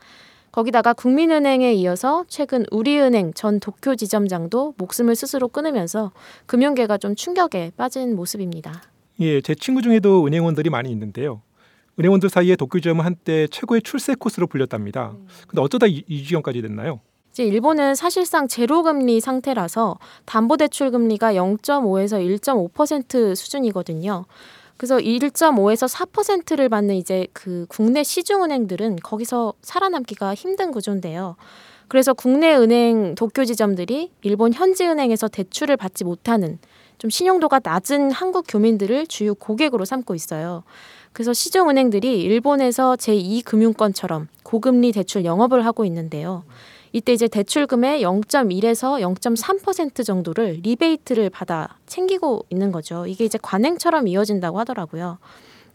거기다가 0.54 0.94
국민은행에 0.94 1.74
이어서 1.74 2.24
최근 2.30 2.66
우리은행 2.72 3.34
전 3.34 3.60
도쿄 3.60 3.98
지점장도 3.98 4.76
목숨을 4.78 5.18
스스로 5.18 5.50
끊으면서 5.50 6.14
금융계가 6.46 6.98
좀 6.98 7.14
충격에 7.14 7.74
빠진 7.76 8.16
모습입니다. 8.16 8.84
예, 9.20 9.42
제 9.42 9.54
친구 9.54 9.82
중에도 9.82 10.26
은행원들이 10.26 10.70
많이 10.70 10.90
있는데요. 10.92 11.42
은행원들 12.00 12.30
사이에 12.30 12.56
도쿄지점은 12.56 13.04
한때 13.04 13.48
최고의 13.48 13.82
출세 13.82 14.16
코스로 14.16 14.48
불렸답니다. 14.48 15.14
근데 15.46 15.62
어쩌다 15.62 15.88
이, 15.88 16.06
이 16.08 16.24
지경까지 16.24 16.62
됐나요? 16.62 17.02
이제 17.40 17.46
일본은 17.46 17.96
사실상 17.96 18.50
제로 18.50 18.84
금리 18.84 19.22
상태라서 19.22 19.98
담보 20.26 20.58
대출 20.58 20.92
금리가 20.92 21.36
0.5에서 21.36 22.20
1.5% 22.38 23.34
수준이거든요. 23.34 24.26
그래서 24.76 24.98
1.5에서 24.98 25.88
4%를 25.88 26.68
받는 26.68 26.96
이제 26.96 27.28
그 27.32 27.66
국내 27.70 28.04
시중은행들은 28.04 28.98
거기서 28.98 29.54
살아남기가 29.62 30.36
힘든 30.36 30.74
구조인데요. 30.74 31.38
그래서 31.88 32.14
국내 32.14 32.54
은행 32.58 33.16
도쿄 33.16 33.46
지점들이 33.46 34.12
일본 34.22 34.52
현지 34.52 34.86
은행에서 34.86 35.30
대출을 35.30 35.78
받지 35.78 36.04
못하는 36.04 36.60
좀 36.98 37.10
신용도가 37.10 37.62
낮은 37.64 38.12
한국 38.12 38.44
교민들을 38.50 39.08
주요 39.08 39.34
고객으로 39.34 39.86
삼고 39.86 40.14
있어요. 40.14 40.64
그래서 41.14 41.32
시중은행들이 41.32 42.22
일본에서 42.22 42.98
제2금융권처럼 42.98 44.28
고금리 44.44 44.92
대출 44.92 45.24
영업을 45.24 45.66
하고 45.66 45.86
있는데요. 45.86 46.44
이때 46.92 47.14
이제 47.14 47.28
대출금의 47.28 48.02
0.1에서 48.04 49.00
0.3% 49.02 50.06
정도를 50.06 50.60
리베이트를 50.64 51.30
받아 51.30 51.78
챙기고 51.86 52.46
있는 52.50 52.72
거죠. 52.72 53.06
이게 53.06 53.26
이제 53.26 53.38
관행처럼 53.42 54.08
이어진다고 54.08 54.60
하더라고요. 54.60 55.20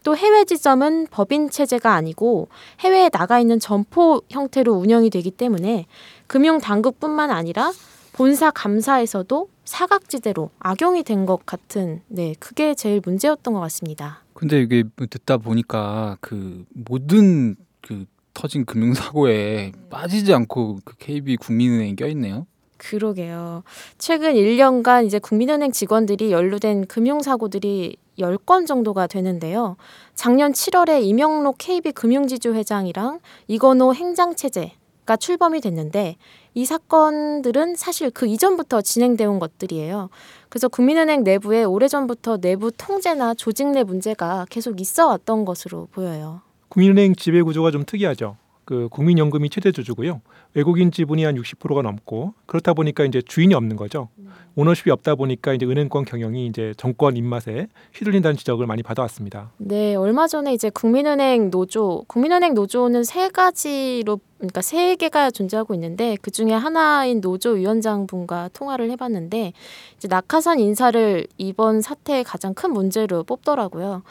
또 0.03 0.15
해외 0.15 0.45
지점은 0.45 1.07
법인 1.09 1.49
체제가 1.49 1.93
아니고 1.93 2.49
해외에 2.81 3.09
나가 3.09 3.39
있는 3.39 3.59
점포 3.59 4.21
형태로 4.29 4.73
운영이 4.73 5.09
되기 5.09 5.31
때문에 5.31 5.87
금융 6.27 6.59
당국뿐만 6.59 7.31
아니라 7.31 7.71
본사 8.13 8.51
감사에서도 8.51 9.49
사각지대로 9.65 10.51
악용이 10.59 11.03
된 11.03 11.25
것 11.25 11.43
같은 11.45 12.01
네 12.07 12.35
그게 12.39 12.75
제일 12.75 13.01
문제였던 13.03 13.53
것 13.55 13.59
같습니다. 13.61 14.21
근데 14.35 14.61
이게 14.61 14.83
뭐 14.95 15.07
듣다 15.09 15.37
보니까 15.37 16.17
그 16.21 16.65
모든 16.73 17.55
그 17.81 18.05
터진 18.35 18.65
금융사고에 18.65 19.71
빠지지 19.89 20.31
않고 20.31 20.79
그 20.85 20.95
KB 20.97 21.37
국민은행이 21.37 21.95
껴있네요. 21.95 22.45
그러게요. 22.77 23.63
최근 23.97 24.33
1년간 24.33 25.07
이제 25.07 25.17
국민은행 25.17 25.71
직원들이 25.71 26.31
연루된 26.31 26.85
금융사고들이 26.85 27.97
10건 28.19 28.67
정도가 28.67 29.07
되는데요. 29.07 29.77
작년 30.13 30.51
7월에 30.51 31.03
이명록 31.03 31.57
KB 31.57 31.93
금융지주 31.93 32.53
회장이랑 32.53 33.19
이건호 33.47 33.95
행장체제가 33.95 35.17
출범이 35.19 35.61
됐는데 35.61 36.17
이 36.53 36.65
사건들은 36.65 37.75
사실 37.75 38.11
그 38.11 38.27
이전부터 38.27 38.81
진행되어 38.81 39.29
온 39.29 39.39
것들이에요. 39.39 40.09
그래서 40.49 40.67
국민은행 40.67 41.23
내부에 41.23 41.63
오래전부터 41.63 42.37
내부 42.37 42.71
통제나 42.71 43.33
조직 43.33 43.67
내 43.67 43.83
문제가 43.83 44.45
계속 44.49 44.79
있어 44.79 45.07
왔던 45.07 45.45
것으로 45.45 45.87
보여요. 45.91 46.44
국민은행 46.75 47.15
지배 47.15 47.41
구조가 47.41 47.71
좀 47.71 47.85
특이하죠. 47.85 48.35
그 48.65 48.89
국민연금이 48.91 49.49
최대 49.49 49.71
주주고요. 49.71 50.19
외국인 50.55 50.91
지분이 50.91 51.23
한 51.23 51.35
60%가 51.35 51.81
넘고 51.81 52.33
그렇다 52.47 52.73
보니까 52.73 53.05
이제 53.05 53.21
주인이 53.21 53.53
없는 53.53 53.77
거죠. 53.77 54.09
오너십이 54.55 54.91
없다 54.91 55.15
보니까 55.15 55.53
이제 55.53 55.65
은행권 55.65 56.03
경영이 56.03 56.47
이제 56.47 56.73
정권 56.75 57.15
입맛에 57.15 57.67
휘둘린다는 57.93 58.35
지적을 58.35 58.67
많이 58.67 58.83
받아왔습니다. 58.83 59.51
네, 59.57 59.95
얼마 59.95 60.27
전에 60.27 60.53
이제 60.53 60.69
국민은행 60.69 61.49
노조, 61.49 62.03
국민은행 62.07 62.55
노조는 62.55 63.05
세 63.05 63.29
가지로 63.29 64.19
그러니까 64.37 64.61
세 64.61 64.97
개가 64.97 65.31
존재하고 65.31 65.75
있는데 65.75 66.17
그 66.21 66.29
중에 66.29 66.51
하나인 66.51 67.21
노조 67.21 67.51
위원장분과 67.51 68.49
통화를 68.51 68.91
해봤는데 68.91 69.53
이제 69.95 70.07
낙하산 70.09 70.59
인사를 70.59 71.25
이번 71.37 71.81
사태의 71.81 72.25
가장 72.25 72.53
큰 72.53 72.73
문제로 72.73 73.23
뽑더라고요. 73.23 74.03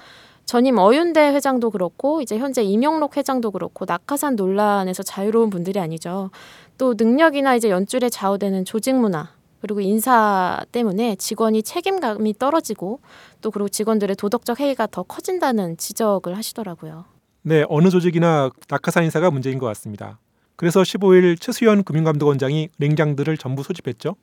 전임 0.45 0.79
어윤대 0.79 1.21
회장도 1.35 1.71
그렇고 1.71 2.21
이제 2.21 2.39
현재 2.39 2.63
임영록 2.63 3.17
회장도 3.17 3.51
그렇고 3.51 3.85
낙하산 3.87 4.37
논란에서 4.37 5.03
자유로운 5.03 5.51
분들이 5.51 5.81
아니죠. 5.81 6.31
또 6.79 6.95
능력이나 6.97 7.55
이제 7.55 7.71
연줄에 7.71 8.09
좌우되는 8.11 8.65
조직 8.65 8.95
문화 8.95 9.31
그리고 9.61 9.81
인사 9.81 10.63
때문에 10.73 11.17
직원이 11.17 11.63
책임감이 11.63 12.35
떨어지고 12.39 13.01
또 13.41 13.51
그리고 13.51 13.69
직원들의 13.69 14.17
도덕적 14.17 14.61
해이가 14.61 14.89
더 14.89 15.03
커진다는 15.03 15.79
지적을 15.79 16.37
하시더라고요. 16.37 17.07
네, 17.43 17.65
어느 17.69 17.89
조직이나 17.89 18.51
낙하산 18.69 19.05
인사가 19.05 19.31
문제인 19.31 19.59
것 19.59 19.67
같습니다. 19.67 20.19
그래서 20.57 20.83
15일 20.83 21.41
최수연 21.41 21.85
금융감독원장이 21.85 22.69
은행장들을 22.81 23.37
전부 23.39 23.63
소집했죠. 23.63 24.17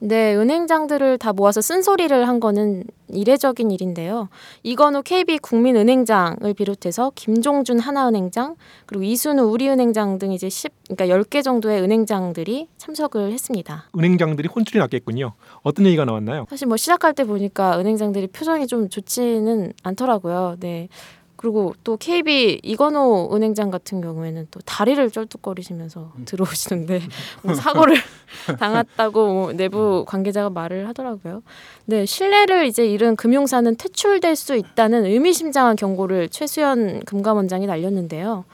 네, 0.00 0.36
은행장들을 0.36 1.18
다 1.18 1.32
모아서 1.32 1.60
쓴소리를 1.60 2.28
한 2.28 2.38
거는 2.38 2.84
이례적인 3.08 3.70
일인데요. 3.70 4.28
이건우 4.62 5.02
KB 5.02 5.38
국민은행장을 5.38 6.54
비롯해서 6.54 7.10
김종준 7.16 7.80
하나은행장, 7.80 8.54
그리고 8.86 9.02
이순우 9.04 9.42
우리은행장 9.50 10.18
등 10.18 10.32
이제 10.32 10.48
10, 10.48 10.72
그러니까 10.88 11.18
10개 11.18 11.42
정도의 11.42 11.82
은행장들이 11.82 12.68
참석을 12.76 13.32
했습니다. 13.32 13.86
은행장들이 13.96 14.48
혼쭐이 14.48 14.80
났겠군요. 14.80 15.32
어떤 15.62 15.86
얘기가 15.86 16.04
나왔나요? 16.04 16.46
사실 16.48 16.68
뭐 16.68 16.76
시작할 16.76 17.14
때 17.14 17.24
보니까 17.24 17.78
은행장들이 17.80 18.28
표정이 18.28 18.68
좀 18.68 18.88
좋지는 18.88 19.72
않더라고요. 19.82 20.56
네. 20.60 20.88
그리고 21.38 21.72
또 21.84 21.96
KB 21.96 22.60
이건호 22.64 23.30
은행장 23.32 23.70
같은 23.70 24.00
경우에는 24.00 24.48
또 24.50 24.58
다리를 24.66 25.08
쩔뚝거리시면서 25.08 26.12
음. 26.16 26.24
들어오시는데 26.24 27.00
뭐 27.42 27.54
사고를 27.54 27.94
당했다고 28.58 29.32
뭐 29.32 29.52
내부 29.52 30.04
관계자가 30.06 30.50
말을 30.50 30.88
하더라고요. 30.88 31.42
네, 31.84 32.04
신뢰를 32.04 32.66
이제 32.66 32.84
잃은 32.84 33.14
금융사는 33.14 33.76
퇴출될 33.76 34.34
수 34.34 34.56
있다는 34.56 35.06
의미심장한 35.06 35.76
경고를 35.76 36.28
최수연 36.28 37.04
금감원장이 37.04 37.66
날렸는데요. 37.66 38.44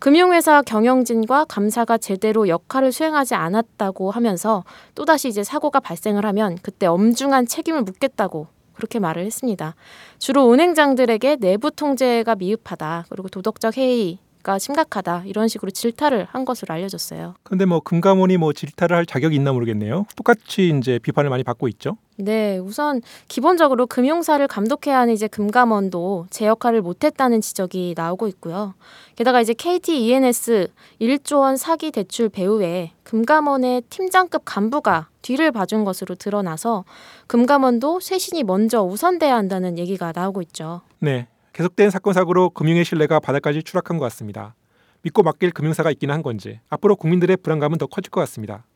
금융회사 0.00 0.62
경영진과 0.62 1.44
감사가 1.44 1.96
제대로 1.96 2.48
역할을 2.48 2.90
수행하지 2.90 3.36
않았다고 3.36 4.10
하면서 4.10 4.64
또다시 4.96 5.28
이제 5.28 5.44
사고가 5.44 5.78
발생을 5.78 6.26
하면 6.26 6.58
그때 6.60 6.86
엄중한 6.86 7.46
책임을 7.46 7.82
묻겠다고 7.82 8.48
그렇게 8.82 8.98
말을 8.98 9.24
했습니다. 9.24 9.76
주로 10.18 10.52
은행장들에게 10.52 11.36
내부 11.36 11.70
통제가 11.70 12.34
미흡하다. 12.34 13.06
그리고 13.08 13.28
도덕적 13.28 13.76
해이 13.78 14.18
가 14.42 14.58
심각하다. 14.58 15.22
이런 15.26 15.46
식으로 15.46 15.70
질타를 15.70 16.26
한 16.28 16.44
것으로 16.44 16.74
알려졌어요. 16.74 17.34
근데 17.44 17.64
뭐 17.64 17.78
금감원이 17.78 18.38
뭐 18.38 18.52
질타를 18.52 18.96
할 18.96 19.06
자격이 19.06 19.36
있나 19.36 19.52
모르겠네요. 19.52 20.06
똑같이 20.16 20.76
이제 20.76 20.98
비판을 20.98 21.30
많이 21.30 21.44
받고 21.44 21.68
있죠. 21.68 21.96
네, 22.16 22.58
우선 22.58 23.02
기본적으로 23.28 23.86
금융사를 23.86 24.44
감독해야 24.48 24.98
하는 24.98 25.14
이제 25.14 25.28
금감원도 25.28 26.26
제 26.30 26.46
역할을 26.46 26.82
못했다는 26.82 27.40
지적이 27.40 27.94
나오고 27.96 28.26
있고요. 28.26 28.74
게다가 29.14 29.40
이제 29.40 29.54
KT 29.54 30.06
ENS 30.06 30.66
1조 31.00 31.38
원 31.38 31.56
사기 31.56 31.92
대출 31.92 32.28
배후에 32.28 32.90
금감원의 33.04 33.82
팀장급 33.90 34.42
간부가 34.44 35.06
뒤를 35.22 35.52
봐준 35.52 35.84
것으로 35.84 36.14
드러나서 36.14 36.84
금감원도 37.26 38.00
쇄신이 38.00 38.42
먼저 38.42 38.82
우선돼야 38.82 39.34
한다는 39.34 39.78
얘기가 39.78 40.12
나오고 40.14 40.42
있죠. 40.42 40.82
네, 40.98 41.28
계속된 41.52 41.90
사건 41.90 42.12
사고로 42.12 42.50
금융의 42.50 42.84
신뢰가 42.84 43.20
바닥까지 43.20 43.62
추락한 43.62 43.98
것 43.98 44.04
같습니다. 44.06 44.54
믿고 45.02 45.22
맡길 45.22 45.52
금융사가 45.52 45.90
있기는 45.92 46.14
한 46.14 46.22
건지 46.22 46.60
앞으로 46.68 46.96
국민들의 46.96 47.36
불안감은 47.38 47.78
더 47.78 47.86
커질 47.86 48.10
것 48.10 48.20
같습니다. 48.20 48.66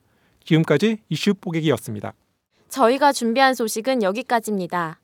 지금까지 0.44 0.98
이슈 1.09 1.35
뽀개기였습니다. 1.35 2.12
저희가 2.68 3.12
준비한 3.12 3.54
소식은 3.54 4.02
여기까지입니다. 4.02 5.00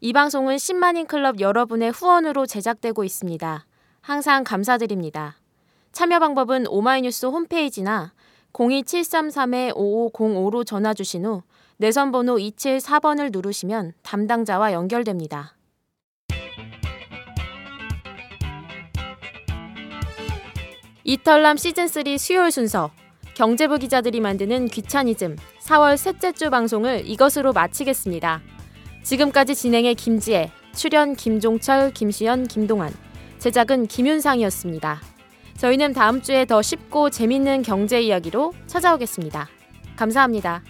이 0.00 0.12
방송은 0.12 0.56
10만인 0.56 1.06
클럽 1.06 1.40
여러분의 1.40 1.90
후원으로 1.92 2.46
제작되고 2.46 3.04
있습니다. 3.04 3.66
항상 4.00 4.42
감사드립니다. 4.42 5.36
참여 5.92 6.18
방법은 6.18 6.66
오마이뉴스 6.68 7.26
홈페이지나 7.26 8.12
02733-5505로 8.52 10.66
전화 10.66 10.92
주신 10.94 11.24
후 11.24 11.42
내선 11.76 12.10
번호 12.12 12.36
274번을 12.36 13.32
누르시면 13.32 13.92
담당자와 14.02 14.72
연결됩니다. 14.72 15.56
이털남 21.04 21.56
시즌3 21.56 22.16
수요일 22.16 22.52
순서 22.52 22.92
경제부 23.34 23.78
기자들이 23.78 24.20
만드는 24.20 24.68
귀차니즘 24.68 25.36
4월 25.62 25.96
셋째 25.96 26.30
주 26.32 26.48
방송을 26.50 27.08
이것으로 27.08 27.52
마치겠습니다. 27.52 28.40
지금까지 29.02 29.56
진행의 29.56 29.96
김지혜, 29.96 30.52
출연 30.74 31.16
김종철, 31.16 31.92
김시연, 31.92 32.46
김동환, 32.46 32.94
제작은 33.38 33.88
김윤상이었습니다. 33.88 35.11
저희는 35.56 35.92
다음 35.92 36.20
주에 36.22 36.44
더 36.44 36.60
쉽고 36.62 37.10
재밌는 37.10 37.62
경제 37.62 38.00
이야기로 38.00 38.52
찾아오겠습니다. 38.66 39.48
감사합니다. 39.96 40.62